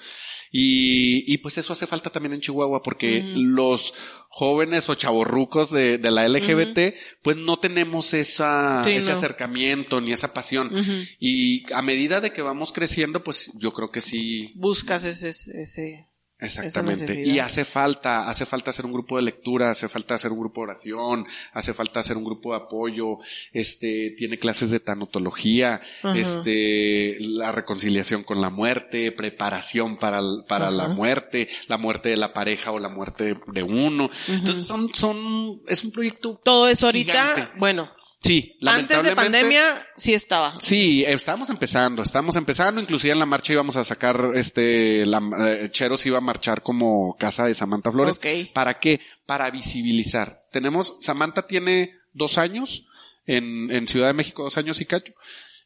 [0.53, 3.95] Y, y pues eso hace falta también en Chihuahua porque los
[4.29, 9.17] jóvenes o chavorrucos de, de la LGBT pues no tenemos esa, Sí, ese no.
[9.17, 10.71] acercamiento ni esa pasión.
[11.19, 16.07] Y a medida de que vamos creciendo pues yo creo que sí, Buscas ese, ese.
[16.39, 17.23] Exactamente.
[17.27, 20.61] Y hace falta, hace falta hacer un grupo de lectura, hace falta hacer un grupo
[20.61, 23.19] de oración, hace falta hacer un grupo de apoyo,
[23.53, 26.17] este, tiene clases de tanatología, Ajá.
[26.19, 32.33] este, la reconciliación con la muerte, preparación para, para la muerte, la muerte de la
[32.35, 34.11] pareja o la muerte de uno.
[34.29, 37.59] Entonces son, son, es un proyecto, Todo eso ahorita, Gigante.
[37.59, 37.91] bueno,
[38.27, 40.59] sí, antes de pandemia sí estaba.
[40.61, 45.69] Sí, estábamos empezando, estábamos empezando, inclusive en la marcha íbamos a sacar, este, la, eh,
[45.71, 48.17] Cheros iba a marchar como casa de Samantha Flores.
[48.17, 48.53] Ok.
[48.53, 49.01] ¿Para qué?
[49.27, 50.43] Para visibilizar.
[50.51, 52.89] Tenemos, Samantha tiene dos años
[53.27, 55.13] en, en Ciudad de México, dos años y cacho.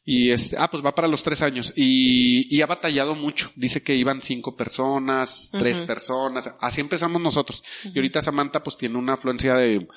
[0.03, 1.73] Y este, ah, pues va para los tres años.
[1.75, 3.51] Y, y ha batallado mucho.
[3.55, 6.55] Dice que iban cinco personas, tres personas.
[6.59, 7.63] Así empezamos nosotros.
[7.83, 9.87] Y ahorita Samantha pues tiene una afluencia de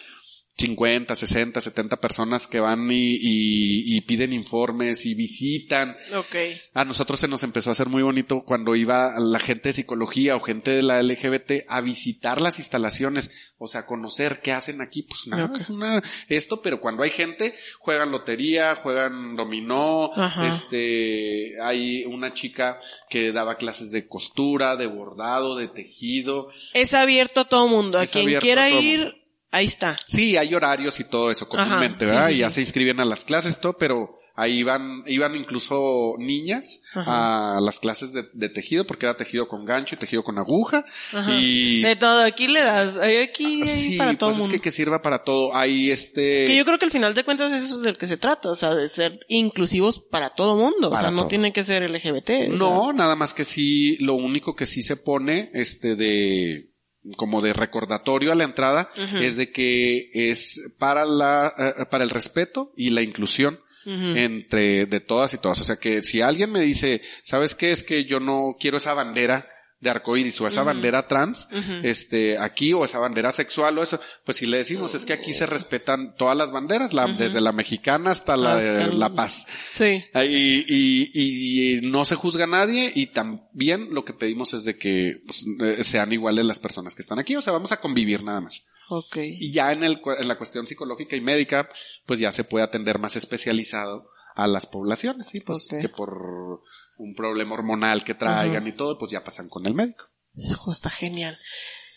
[0.57, 5.96] 50, 60, 70 personas que van y, y, y piden informes y visitan.
[6.14, 6.36] Ok.
[6.74, 10.36] A nosotros se nos empezó a hacer muy bonito cuando iba la gente de psicología
[10.36, 15.02] o gente de la LGBT a visitar las instalaciones, o sea, conocer qué hacen aquí,
[15.02, 20.46] pues nada, es una, esto, pero cuando hay gente, juegan lotería, juegan dominó, Ajá.
[20.46, 22.78] este, hay una chica
[23.11, 26.50] que daba clases de costura, de bordado, de tejido.
[26.72, 27.98] Es abierto a todo mundo.
[27.98, 29.23] A Es quien quiera ir, mundo.
[29.55, 29.96] Ahí está.
[30.07, 32.28] Sí, hay horarios y todo eso comúnmente, ¿verdad?
[32.28, 32.57] sí, y ya sí.
[32.57, 37.57] se inscriben a las clases, todo, pero ahí iban, iban incluso niñas Ajá.
[37.57, 40.84] a las clases de, de tejido, porque era tejido con gancho y tejido con aguja.
[41.12, 41.32] Ajá.
[41.38, 44.55] Y De todo, aquí le das, hay aquí hay sí, para todo pues mundo.
[44.55, 45.55] es que, que sirva para todo.
[45.55, 46.46] Hay este...
[46.46, 48.57] Que yo creo que al final de cuentas eso es del que se trata, o
[48.57, 52.48] sea, de ser inclusivos para todo mundo, o sea, no tiene que ser LGBT.
[52.50, 56.73] No, nada más que sí, lo único que sí se pone, este, de,
[57.16, 58.90] como de recordatorio a la entrada,
[59.20, 63.61] es de que es para la, eh, para el respeto y la inclusión.
[63.86, 65.61] entre de todas y todas.
[65.61, 67.70] O sea que si alguien me dice, ¿sabes qué?
[67.70, 69.46] Es que yo no quiero esa bandera
[69.85, 71.49] de arcoíris o esa bandera trans,
[71.85, 75.32] este, aquí o esa bandera sexual o eso, pues si le decimos es que aquí
[75.32, 79.47] se respetan todas las banderas, la, desde la mexicana hasta la de La Paz.
[79.70, 80.05] Sí.
[80.14, 84.76] Y, y, y no se juzga a nadie y también lo que pedimos es de
[84.76, 88.24] que pues, eh, sean iguales las personas que están aquí, o sea, vamos a convivir
[88.24, 88.66] nada más.
[88.89, 89.16] Ok.
[89.18, 91.68] Y ya en, el, en la cuestión psicológica y médica,
[92.07, 96.61] pues ya se puede atender más especializado a las poblaciones, sí, pues que por
[96.97, 100.05] un problema hormonal que traigan y todo, pues ya pasan con el médico.
[100.34, 101.38] Eso está genial.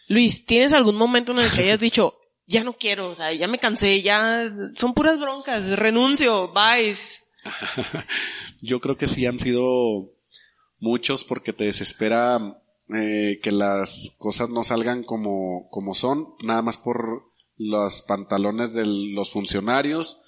[0.08, 3.48] Luis, ¿tienes algún momento en el que hayas dicho, ya no quiero, o sea, ya
[3.48, 4.44] me cansé, ya
[4.76, 6.96] son puras broncas, renuncio, bye?
[8.62, 10.12] Yo creo que sí han sido
[10.80, 12.40] muchos porque te desespera
[12.94, 18.86] eh, que las cosas no salgan como, como son, nada más por los pantalones de
[18.86, 20.22] los funcionarios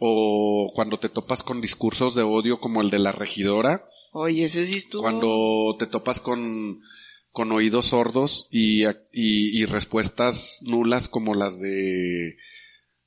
[0.00, 4.64] o cuando te topas con discursos de odio como el de la regidora Oye, ese
[4.66, 5.02] sí estuvo.
[5.02, 6.80] cuando te topas con,
[7.32, 12.36] con oídos sordos y, y, y respuestas nulas como las de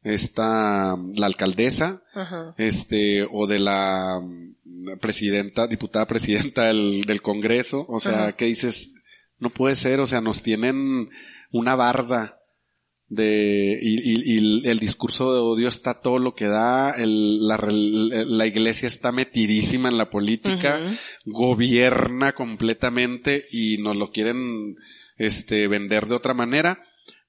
[0.03, 2.55] esta, la alcaldesa, Ajá.
[2.57, 8.31] este, o de la mm, presidenta, diputada presidenta del, del Congreso, o sea, Ajá.
[8.33, 8.95] que dices,
[9.39, 11.09] no puede ser, o sea, nos tienen
[11.51, 12.38] una barda
[13.11, 17.57] de, y, y- y el discurso de odio está todo lo que da, el- la,
[17.57, 20.79] la iglesia está metidísima en la política,
[21.25, 24.75] gobierna completamente y nos lo quieren
[25.17, 26.83] este vender de otra manera,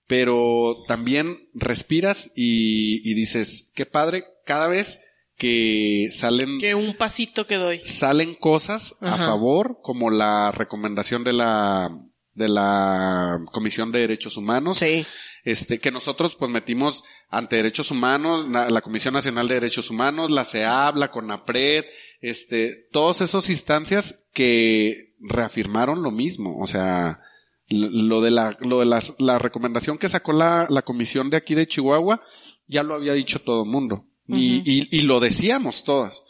[0.07, 5.03] pero también respiras y, y dices, qué padre, cada vez
[5.37, 7.81] que salen Que un pasito que doy.
[7.85, 11.89] salen cosas a favor, como la recomendación de la
[12.35, 15.05] de la Comisión de Derechos Humanos, Sí.
[15.45, 20.31] Este, que nosotros pues metimos ante Derechos Humanos, la, la Comisión Nacional de Derechos Humanos,
[20.31, 21.85] la CEAB, la CONAPRED,
[22.21, 27.21] este, todas esas instancias que reafirmaron lo mismo, o sea,
[27.69, 31.55] lo de la, lo de las- la recomendación que sacó la, la comisión de aquí
[31.55, 32.21] de Chihuahua,
[32.67, 34.07] ya lo había dicho todo el mundo.
[34.27, 36.25] Y, y, y lo decíamos todas.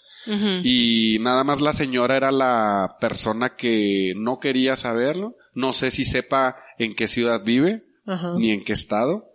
[0.64, 5.34] Y nada más la señora era la persona que no quería saberlo.
[5.54, 8.34] No sé si sepa en qué ciudad vive, Ajá.
[8.38, 9.26] ni en qué estado,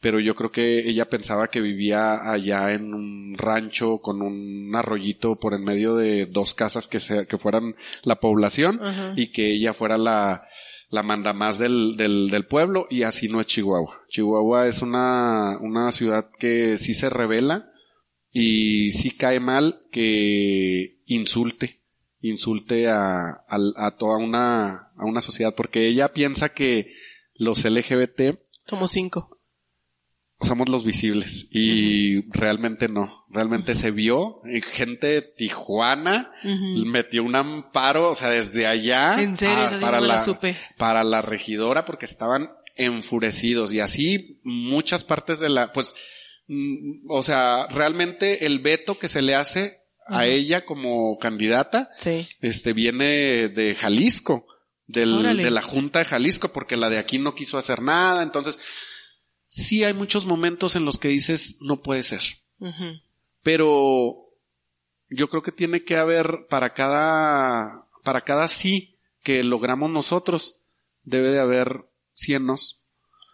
[0.00, 5.36] pero yo creo que ella pensaba que vivía allá en un rancho con un arroyito
[5.36, 9.12] por en medio de dos casas que, se, que fueran la población Ajá.
[9.16, 10.46] y que ella fuera la,
[10.90, 14.02] la mandamás del, del, del pueblo y así no es Chihuahua.
[14.08, 17.70] Chihuahua es una, una ciudad que sí se revela
[18.30, 21.80] y sí cae mal que insulte,
[22.20, 26.92] insulte a, a, a toda una, a una sociedad porque ella piensa que
[27.38, 29.38] los LGBT Somos cinco.
[30.40, 34.40] somos los visibles y realmente no, realmente se vio
[34.72, 36.30] gente de Tijuana
[36.86, 40.56] metió un amparo, o sea, desde allá En serio, a- para no la supe.
[40.76, 43.72] para la regidora porque estaban enfurecidos.
[43.72, 45.94] Y así muchas partes de la pues
[46.46, 52.28] mm, o sea, realmente el veto que se le hace a ella como candidata Sí.
[52.40, 54.46] este viene de Jalisco,
[54.88, 58.58] del, de la Junta de Jalisco, porque la de aquí no quiso hacer nada, entonces
[59.46, 62.22] sí hay muchos momentos en los que dices no puede ser,
[63.42, 64.16] pero
[65.10, 70.58] yo creo que tiene que haber para cada para cada sí que logramos nosotros
[71.04, 71.84] debe de haber
[72.14, 72.80] cienos,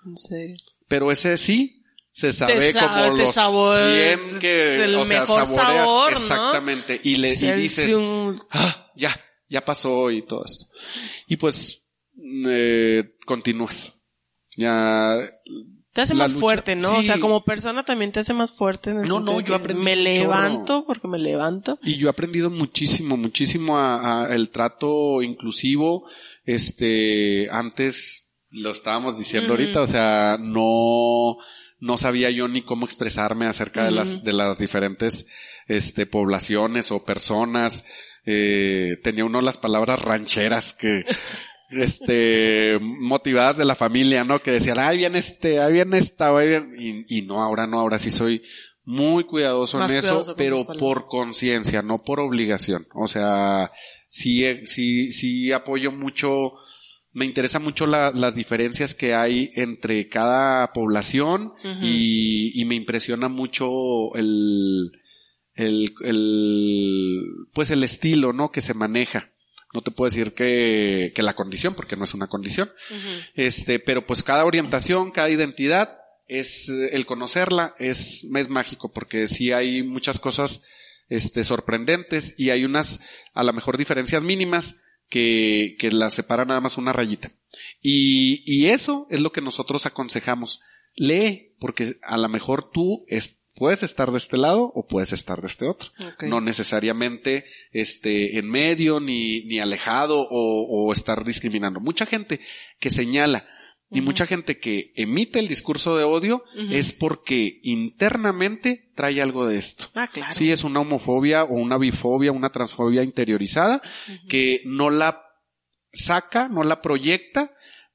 [0.05, 0.57] En serio.
[0.89, 1.83] pero ese sí
[2.13, 5.67] se sabe sa- como los sabor- 100 que es el o sea, mejor saboreas.
[5.85, 6.17] sabor, ¿no?
[6.19, 7.01] exactamente.
[7.03, 7.97] Y le y dices
[8.51, 9.21] ah, ya,
[9.55, 10.67] ya pasó y todo esto.
[11.29, 11.87] Y pues,
[12.47, 14.03] eh, continúas.
[14.57, 15.17] Ya,
[15.93, 16.99] Te hace más lucha- fuerte, ¿no?
[16.99, 18.91] O sea, como persona también te hace más fuerte.
[18.91, 21.79] En el No, no, yo aprendí Me levanto porque me levanto.
[21.83, 26.09] y yo he aprendido muchísimo, muchísimo a, a el trato inclusivo.
[26.45, 31.37] Este, antes lo estábamos diciendo ahorita, o sea, no,
[31.81, 35.27] no sabía yo ni cómo expresarme acerca de las, de las diferentes,
[35.67, 37.85] este, poblaciones o personas.
[38.27, 41.05] Eh, tenía uno las palabras rancheras que,
[41.71, 44.41] este, motivadas de la familia, ¿no?
[44.41, 47.81] Que decían, ay, bien este, ay, bien esta, ay, bien, y, y no, ahora no,
[47.81, 48.43] ahora sí soy
[48.85, 52.87] muy cuidadoso Más en eso, cuidadoso pero por conciencia, no por obligación.
[52.95, 53.71] O sea,
[54.07, 56.53] sí, eh, sí, sí apoyo mucho,
[57.13, 61.53] me interesa mucho la- las diferencias que hay entre cada población
[61.83, 64.91] y, y me impresiona mucho el,
[65.55, 68.51] el, el, pues el estilo, ¿no?
[68.51, 69.31] Que se maneja.
[69.73, 72.71] No te puedo decir que, que la condición, porque no es una condición.
[73.35, 75.99] Este, pero pues cada orientación, cada identidad,
[76.29, 80.63] es, eh, el conocerla es, es mágico, porque sí hay muchas cosas,
[81.09, 83.01] este, sorprendentes y hay unas,
[83.35, 84.81] a lo mejor diferencias mínimas
[85.11, 87.33] que, que las separa nada más una rayita.
[87.83, 90.63] Y, y eso es lo que nosotros aconsejamos.
[90.97, 95.41] Lee, porque a lo mejor tú es- puedes estar de este lado o puedes estar
[95.41, 95.91] de este otro
[96.23, 101.81] no necesariamente este en medio ni, ni alejado o, o estar discriminando.
[101.81, 102.41] Mucha gente
[102.79, 103.47] que señala
[103.91, 109.57] y mucha gente que emite el discurso de odio es porque internamente trae algo de
[109.57, 109.87] esto.
[109.95, 110.33] Ah, claro.
[110.33, 113.81] Sí, es una homofobia o una bifobia, una transfobia interiorizada
[114.29, 115.23] que no la
[115.93, 117.53] saca, no la proyecta,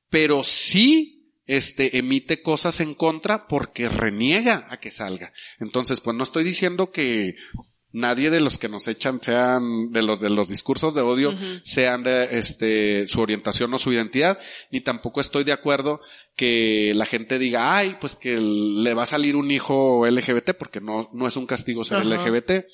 [0.09, 1.18] pero sí
[1.49, 5.33] este emite cosas en contra porque reniega a que salga.
[5.59, 7.35] Entonces, pues no estoy diciendo que
[7.91, 11.33] nadie de los que nos echan sean de los de los discursos de odio
[11.63, 14.37] sean de este su orientación o su identidad,
[14.71, 16.01] ni tampoco estoy de acuerdo
[16.35, 20.81] que la gente diga, "Ay, pues que le va a salir un hijo LGBT" porque
[20.81, 22.05] no no es un castigo ser.
[22.05, 22.65] LGBT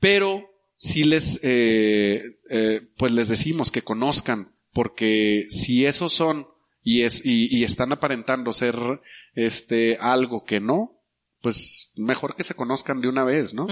[0.00, 6.46] pero sí les, eh, eh, pues les decimos que conozcan, porque si esos son
[6.86, 8.76] y es y, y están aparentando ser
[9.34, 10.92] este algo que no,
[11.42, 13.66] pues mejor que se conozcan de una vez, ¿no?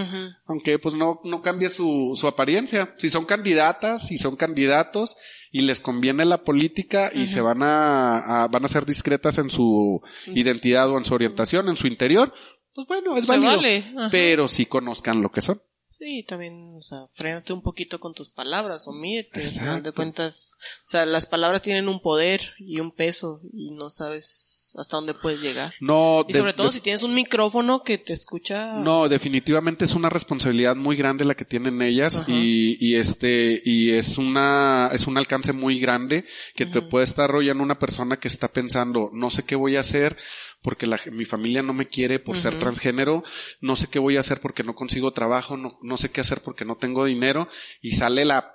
[0.47, 2.93] Aunque pues no, no cambie su, su apariencia.
[2.99, 5.17] Si son candidatas, si son candidatos
[5.51, 9.51] y les conviene la política y se van a, a- van a ser discretas en
[9.51, 12.33] su identidad o en su orientación, en su interior,
[12.75, 13.51] pues bueno, es Se válido.
[13.57, 13.85] vale.
[14.11, 15.61] Pero sí conozcan lo que son.
[16.05, 19.41] Sí, también, o sea, frénate un poquito con tus palabras, o mídete.
[19.41, 23.71] Al final de cuentas, o sea, las palabras tienen un poder y un peso y
[23.71, 25.75] no sabes hasta dónde puedes llegar.
[25.81, 28.75] No, Y de- sobre todo de- si tienes un micrófono que te escucha.
[28.81, 32.31] No, definitivamente es una responsabilidad muy grande la que tienen ellas Ajá.
[32.33, 37.25] y, y este, y es una, es un alcance muy grande que te puede estar
[37.31, 40.17] arrollando una persona que está pensando, no sé qué voy a hacer
[40.63, 43.23] porque la, mi familia no me quiere por ser transgénero,
[43.61, 46.41] no sé qué voy a hacer porque no consigo trabajo, no, no sé qué hacer
[46.41, 47.49] porque no tengo dinero
[47.83, 48.51] y sale la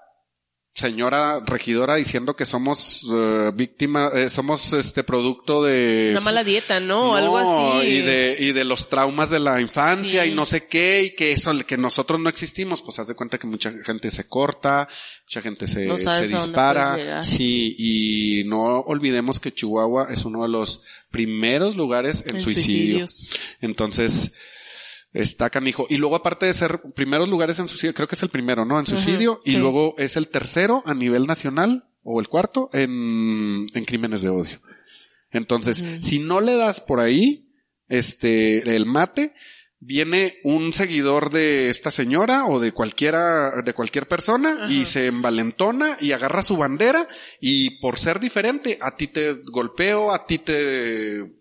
[0.74, 6.80] señora regidora diciendo que somos eh, víctima, eh, somos este producto de Una mala dieta,
[6.80, 7.16] ¿no?
[7.16, 7.88] Algo así.
[7.88, 10.30] y de, y de los traumas de la infancia Sí.
[10.30, 13.38] y no sé qué, y que eso, que nosotros no existimos, pues haz de cuenta
[13.38, 14.88] que mucha gente se corta,
[15.26, 17.24] mucha gente se, No dispara.
[17.26, 23.08] Sí, y no olvidemos que Chihuahua es uno de los primeros lugares en, En suicidio.
[23.08, 23.58] suicidios.
[23.62, 24.32] Entonces,
[25.14, 25.86] está canijo.
[25.90, 28.80] Y luego aparte de ser primeros lugares en suicidio, creo que es el primero, ¿no?
[28.80, 29.58] En suicidio, y sí.
[29.58, 34.62] luego es el tercero a nivel nacional, o el cuarto, en, en crímenes de odio.
[35.32, 37.50] Entonces, si no le das por ahí,
[37.88, 39.34] este, el mate,
[39.80, 44.72] viene un seguidor de esta señora o de cualquiera, de cualquier persona Ajá.
[44.72, 47.08] y se envalentona y agarra su bandera
[47.40, 51.32] y por ser diferente, a ti te golpeo, a ti te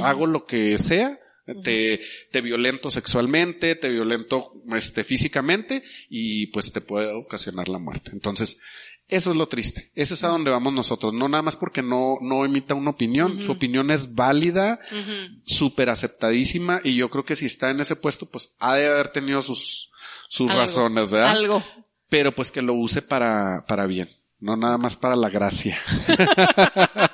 [0.00, 1.18] hago lo que sea,
[1.62, 8.10] te, te violento sexualmente, te violento este, físicamente y pues te puede ocasionar la muerte.
[8.12, 8.58] Entonces,
[9.06, 9.90] eso es lo triste.
[9.94, 11.12] Eso es a donde vamos nosotros.
[11.12, 13.42] No nada más porque no, no emita una opinión.
[13.42, 15.40] Su opinión es válida, Ujú.
[15.44, 19.08] súper aceptadísima y yo creo que si está en ese puesto, pues ha de haber
[19.08, 19.90] tenido sus,
[20.28, 20.60] sus Algo.
[20.62, 21.30] razones, ¿verdad?
[21.32, 21.62] Algo.
[22.08, 24.08] Pero pues que lo use para, para bien.
[24.40, 25.78] No nada más para la gracia.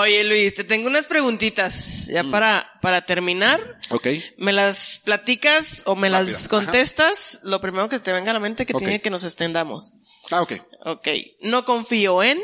[0.00, 2.30] Oye, Luis, te tengo unas preguntitas ya Mm.
[2.30, 3.78] para, para terminar.
[3.90, 4.06] ¿Ok?
[4.38, 6.48] Me las platicas o me Rápido, las ajá.
[6.48, 7.40] contestas.
[7.44, 9.94] Lo primero que te venga a la mente que tiene que nos extendamos.
[10.30, 10.52] Ah, ok.
[10.84, 11.08] Ok.
[11.42, 12.38] No confío en.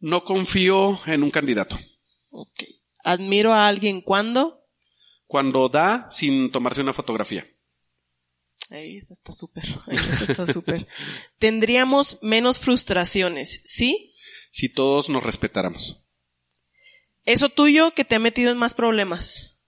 [0.00, 1.78] No confío en un candidato.
[2.30, 2.64] Ok.
[3.04, 4.60] Admiro a alguien cuando.
[5.26, 7.46] Cuando da sin tomarse una fotografía.
[8.70, 9.64] Ahí, eso está súper.
[9.88, 10.86] Eso está súper.
[11.38, 14.13] Tendríamos menos frustraciones, ¿sí?
[14.54, 16.06] Si todos nos respetáramos.
[17.24, 19.58] Eso tuyo que te ha metido en más problemas.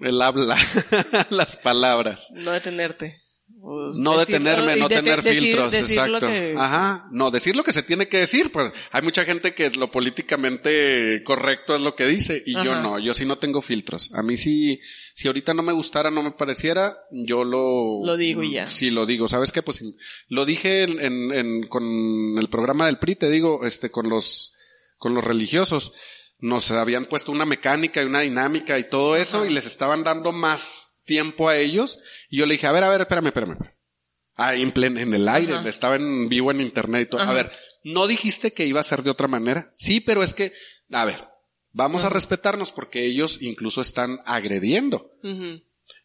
[0.00, 0.56] El habla,
[1.30, 2.32] las palabras.
[2.32, 3.19] No detenerte.
[3.62, 6.26] O No decir- detenerme, y no de- tener decir- filtros, decir exacto.
[6.26, 9.68] que- Ajá, no, decir lo que se tiene que decir, pues hay mucha gente que
[9.70, 14.12] lo políticamente correcto es lo que dice y yo no, yo sí no tengo filtros.
[14.14, 14.80] A mí sí,
[15.14, 18.04] si ahorita no me gustara, no me pareciera, yo lo...
[18.04, 18.66] Lo digo y ya.
[18.66, 19.28] Sí, lo digo.
[19.28, 19.62] ¿Sabes qué?
[19.62, 19.82] Pues
[20.28, 21.82] lo dije en, en- en- con
[22.38, 24.54] el programa del PRI, te digo, este, con los,
[24.98, 25.92] con los religiosos.
[26.38, 29.46] Nos habían puesto una mecánica y una dinámica y todo eso Ajá.
[29.46, 31.98] y les estaban dando más tiempo a ellos.
[32.28, 33.56] Y yo le dije, a ver, a ver, espérame, espérame.
[34.36, 35.68] Ah, en, plen- en el aire, Ajá.
[35.68, 37.20] estaba en vivo en internet y todo.
[37.20, 37.32] Ajá.
[37.32, 37.50] A ver,
[37.82, 39.72] ¿no dijiste que iba a ser de otra manera?
[39.74, 40.52] Sí, pero es que,
[40.92, 41.24] a ver,
[41.72, 45.10] vamos a respetarnos porque ellos incluso están agrediendo.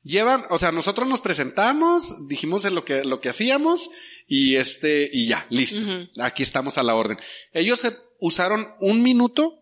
[0.04, 3.90] Llevan, o sea, nosotros nos presentamos, dijimos en lo que, lo que hacíamos
[4.28, 5.86] y este, y ya, listo.
[6.20, 7.18] Aquí estamos a la orden.
[7.54, 9.60] Ellos se usaron un minuto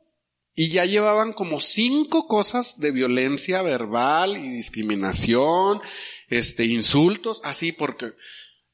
[0.55, 5.79] y ya llevaban como cinco cosas de violencia verbal y discriminación,
[6.29, 8.11] este, insultos, así porque,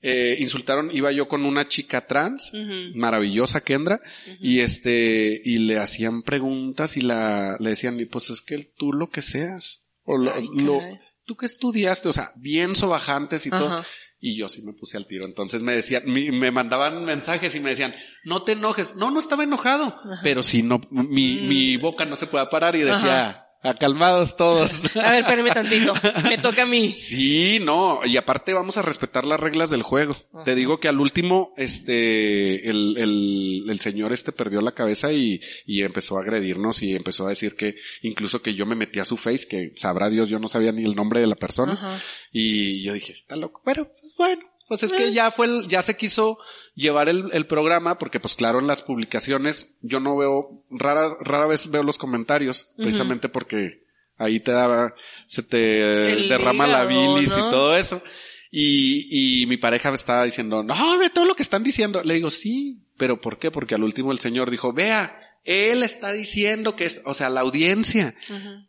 [0.02, 2.52] eh, insultaron, iba yo con una chica trans,
[2.96, 4.00] maravillosa Kendra,
[4.40, 8.94] y este, y le hacían preguntas y la, le decían, y pues es que tú
[8.94, 10.80] lo que seas, o lo, Ay, lo-
[11.26, 13.84] tú que estudiaste, o sea, bien sobajantes y todo.
[14.22, 15.26] Y yo sí me puse al tiro.
[15.26, 17.94] Entonces me decían, mi- me mandaban mensajes y me decían,
[18.26, 18.96] no te enojes.
[18.98, 19.96] No, no estaba enojado.
[20.24, 21.48] Pero sí, no, mi, Mm.
[21.48, 24.72] mi boca no se puede parar y decía, acalmados todos.
[24.96, 25.94] A ver, espérame tantito.
[26.24, 26.94] Me toca a mí.
[26.98, 30.16] Sí, no, y aparte vamos a respetar las reglas del juego.
[30.34, 30.44] Ajá.
[30.46, 35.42] Te digo que al último, este, el, el, el señor este perdió la cabeza y,
[35.66, 39.06] y empezó a agredirnos y empezó a decir que incluso que yo me metí a
[39.06, 41.74] su face, que sabrá Dios, yo no sabía ni el nombre de la persona.
[41.74, 42.00] Ajá.
[42.32, 44.98] Y yo dije, está loco, pero bueno, pues es Eh.
[44.98, 46.38] que ya fue, el- ya se quiso
[46.76, 51.48] llevar el, el programa, porque pues claro, en las publicaciones yo no veo, rara, rara
[51.48, 53.82] vez veo los comentarios, precisamente porque
[54.18, 54.94] ahí te da,
[55.26, 57.48] se te El derrama la bilis ¿no?
[57.48, 58.04] y todo eso.
[58.52, 62.02] Y, y mi pareja me estaba diciendo, no, ve todo lo que están diciendo.
[62.04, 63.52] Le digo, sí, pero ¿por qué?
[63.52, 67.42] Porque al último el señor dijo, vea, él está diciendo que es, o sea, la
[67.42, 68.16] audiencia,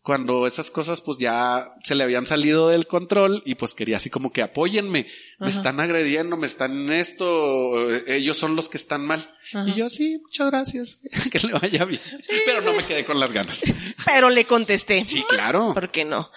[0.03, 4.09] cuando esas cosas pues ya se le habían salido del control y pues quería así
[4.09, 5.07] como que apóyenme,
[5.39, 9.35] me están agrediendo, me están en esto, ellos son los que están mal.
[9.67, 12.03] Y yo sí, muchas gracias, que le vaya bien.
[12.47, 13.61] Pero no me quedé con las ganas.
[14.07, 15.05] Pero le contesté.
[15.07, 15.75] Sí, claro.
[15.75, 16.31] ¿Por qué no?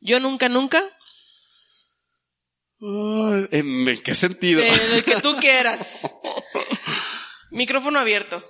[0.00, 0.82] Yo nunca, nunca.
[2.80, 4.60] ¿En qué sentido?
[4.60, 6.12] En el que tú quieras.
[7.50, 8.44] Micrófono abierto.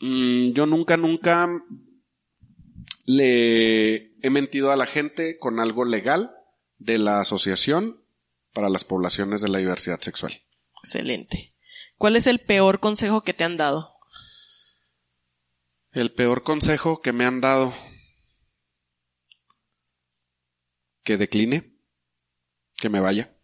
[0.00, 1.48] Mm, yo nunca, nunca
[3.04, 6.34] le he mentido a la gente con algo legal
[6.78, 8.04] de la Asociación
[8.52, 10.32] para las Poblaciones de la Diversidad Sexual.
[10.82, 11.54] Excelente.
[11.96, 13.94] ¿Cuál es el peor consejo que te han dado?
[15.92, 17.74] El peor consejo que me han dado.
[21.02, 21.76] Que decline.
[22.76, 23.37] Que me vaya.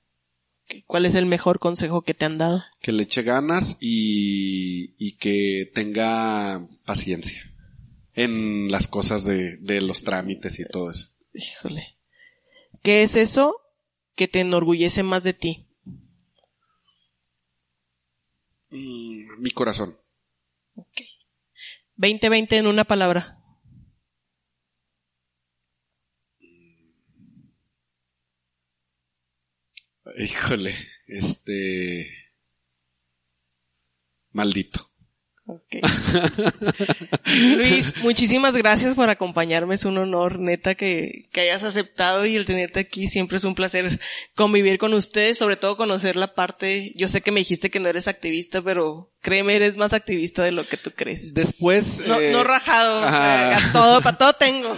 [0.86, 2.64] ¿Cuál es el mejor consejo que te han dado?
[2.80, 7.42] Que le eche ganas y, y que tenga paciencia
[8.14, 11.08] en las cosas de, de los trámites y todo eso.
[11.32, 11.96] Híjole.
[12.82, 13.56] ¿Qué es eso
[14.14, 15.66] que te enorgullece más de ti?
[18.70, 19.98] Mm, mi corazón.
[20.74, 21.02] Ok.
[21.96, 23.43] 2020 en una palabra.
[30.16, 32.10] Híjole, este...
[34.32, 34.90] Maldito.
[35.46, 35.82] Okay.
[37.56, 39.74] Luis, muchísimas gracias por acompañarme.
[39.74, 43.54] Es un honor, neta, que, que, hayas aceptado y el tenerte aquí siempre es un
[43.54, 44.00] placer
[44.34, 46.92] convivir con ustedes, sobre todo conocer la parte.
[46.96, 50.52] Yo sé que me dijiste que no eres activista, pero créeme, eres más activista de
[50.52, 51.34] lo que tú crees.
[51.34, 52.02] Después.
[52.06, 54.74] No, eh, no rajado, o sea, todo, para todo tengo.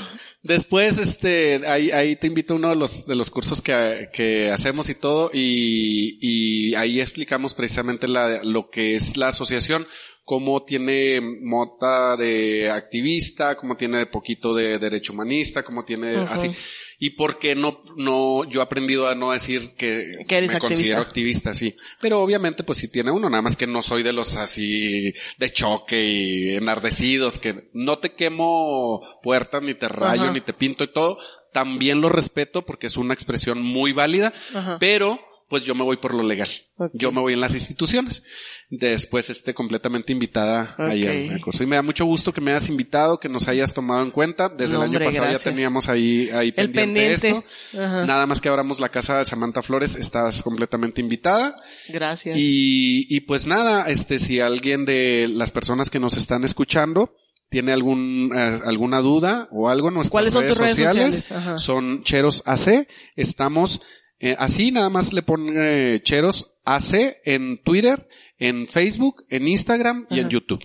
[0.47, 4.51] Después, este, ahí, ahí te invito a uno de los, de los cursos que, que
[4.51, 9.87] hacemos y todo, y, y ahí explicamos precisamente la, lo que es la asociación
[10.27, 16.51] cómo tiene mota de activista, cómo tiene poquito de derecho humanista, cómo tiene así.
[16.99, 21.53] Y por qué no, no, yo he aprendido a no decir que, me considero activista,
[21.53, 21.77] sí.
[22.01, 25.53] Pero obviamente pues sí tiene uno, nada más que no soy de los así de
[25.53, 30.93] choque y enardecidos, que no te quemo puertas, ni te rayo, ni te pinto y
[30.93, 31.19] todo.
[31.53, 34.33] También lo respeto porque es una expresión muy válida,
[34.81, 36.49] pero pues yo me voy por lo legal.
[36.93, 38.25] Yo me voy en las instituciones.
[38.69, 41.63] Después esté completamente invitada ahí al curso.
[41.63, 44.49] Y me da mucho gusto que me hayas invitado, que nos hayas tomado en cuenta.
[44.49, 47.45] Desde el año pasado ya teníamos ahí, ahí pendiente, esto.
[47.73, 51.57] Nada más que abramos la casa de Samantha Flores, estás completamente invitada.
[51.89, 52.37] Gracias.
[52.37, 57.15] Y, y pues nada, este, si alguien de las personas que nos están escuchando,
[57.49, 61.33] tiene algún eh, alguna duda o algo, nuestras ¿Cuáles son tus redes sociales?
[61.57, 62.89] Son Cheros AC.
[63.15, 63.83] Estamos
[64.19, 68.09] eh, así nada más le pone Cheros AC en Twitter,
[68.39, 70.61] en Facebook, en Instagram y en YouTube.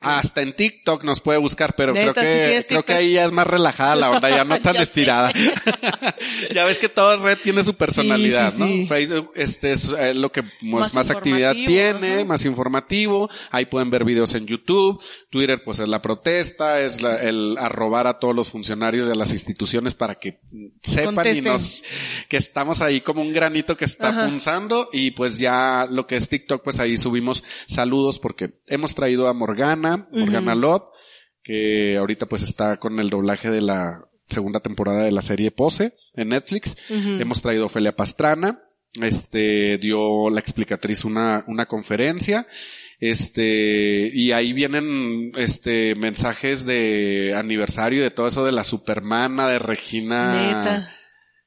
[0.00, 3.46] Hasta en TikTok nos puede buscar, pero creo que, creo que ahí ya es más
[3.46, 5.32] relajada la onda, ya no tan estirada.
[6.54, 8.86] ya ves que toda red tiene su personalidad, ¿no?
[8.86, 13.30] Facebook, este es eh, lo que más, más actividad tiene, más informativo.
[13.50, 15.02] Ahí pueden ver videos en YouTube.
[15.30, 19.94] Twitter, pues es la protesta, es el arrobar a todos los funcionarios de las instituciones
[19.94, 20.40] para que
[20.82, 21.84] sepan y nos,
[22.28, 24.90] que estamos ahí como un granito que está punzando.
[24.92, 29.32] Y pues ya lo que es TikTok, pues ahí subimos saludos porque hemos traído a
[29.32, 30.84] Morgan Morgana, Love,
[31.42, 35.94] que ahorita pues está con el doblaje de la segunda temporada de la serie Pose
[36.14, 36.76] en Netflix.
[36.88, 38.62] Hemos traído a Ofelia Pastrana,
[39.00, 42.46] este, dio la explicatriz una, una conferencia,
[42.98, 49.58] este, y ahí vienen, este, mensajes de aniversario de todo eso de la Supermana, de
[49.58, 50.30] Regina.
[50.30, 50.96] Neta.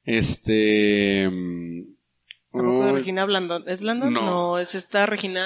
[0.04, 1.30] Este,
[2.54, 3.64] Regina Blandón.
[3.68, 4.12] ¿Es Blandón?
[4.12, 4.58] No.
[4.58, 5.44] es esta Regina...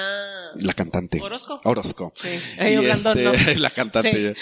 [0.55, 1.19] La cantante.
[1.21, 1.59] Orozco.
[1.63, 2.13] Orozco.
[2.15, 2.39] Sí.
[2.57, 4.35] Blandón, este, La cantante.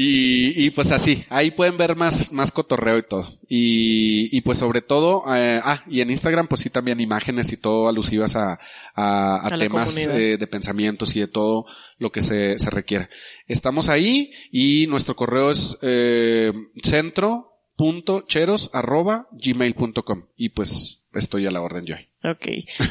[0.00, 3.36] Y, y pues así, ahí pueden ver más, más cotorreo y todo.
[3.48, 7.56] Y, y pues sobre todo, eh, ah, y en Instagram pues sí también imágenes y
[7.56, 8.60] todo alusivas a,
[8.94, 11.66] a, a, temas eh, de pensamientos y de todo
[11.98, 13.10] lo que se, se requiera.
[13.48, 21.60] Estamos ahí y nuestro correo es eh, centro.cheros arroba gmail.com y pues estoy a la
[21.60, 21.96] orden yo.
[22.24, 22.46] Ok.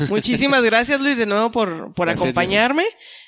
[0.10, 2.86] Muchísimas gracias Luis de nuevo por, por acompañarme.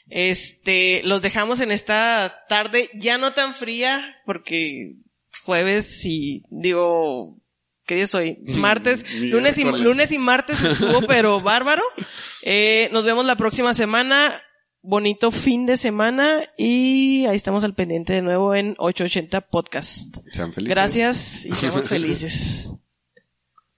[0.10, 4.96] Este, los dejamos en esta tarde ya no tan fría porque
[5.44, 7.38] jueves y digo,
[7.86, 8.38] ¿qué día soy?
[8.44, 11.84] Martes, lunes y, lunes y martes estuvo pero bárbaro.
[12.44, 14.42] Eh, nos vemos la próxima semana.
[14.82, 20.18] Bonito fin de semana y ahí estamos al pendiente de nuevo en 880 Podcast.
[20.32, 20.76] Sean felices.
[20.76, 22.74] Gracias y seamos felices.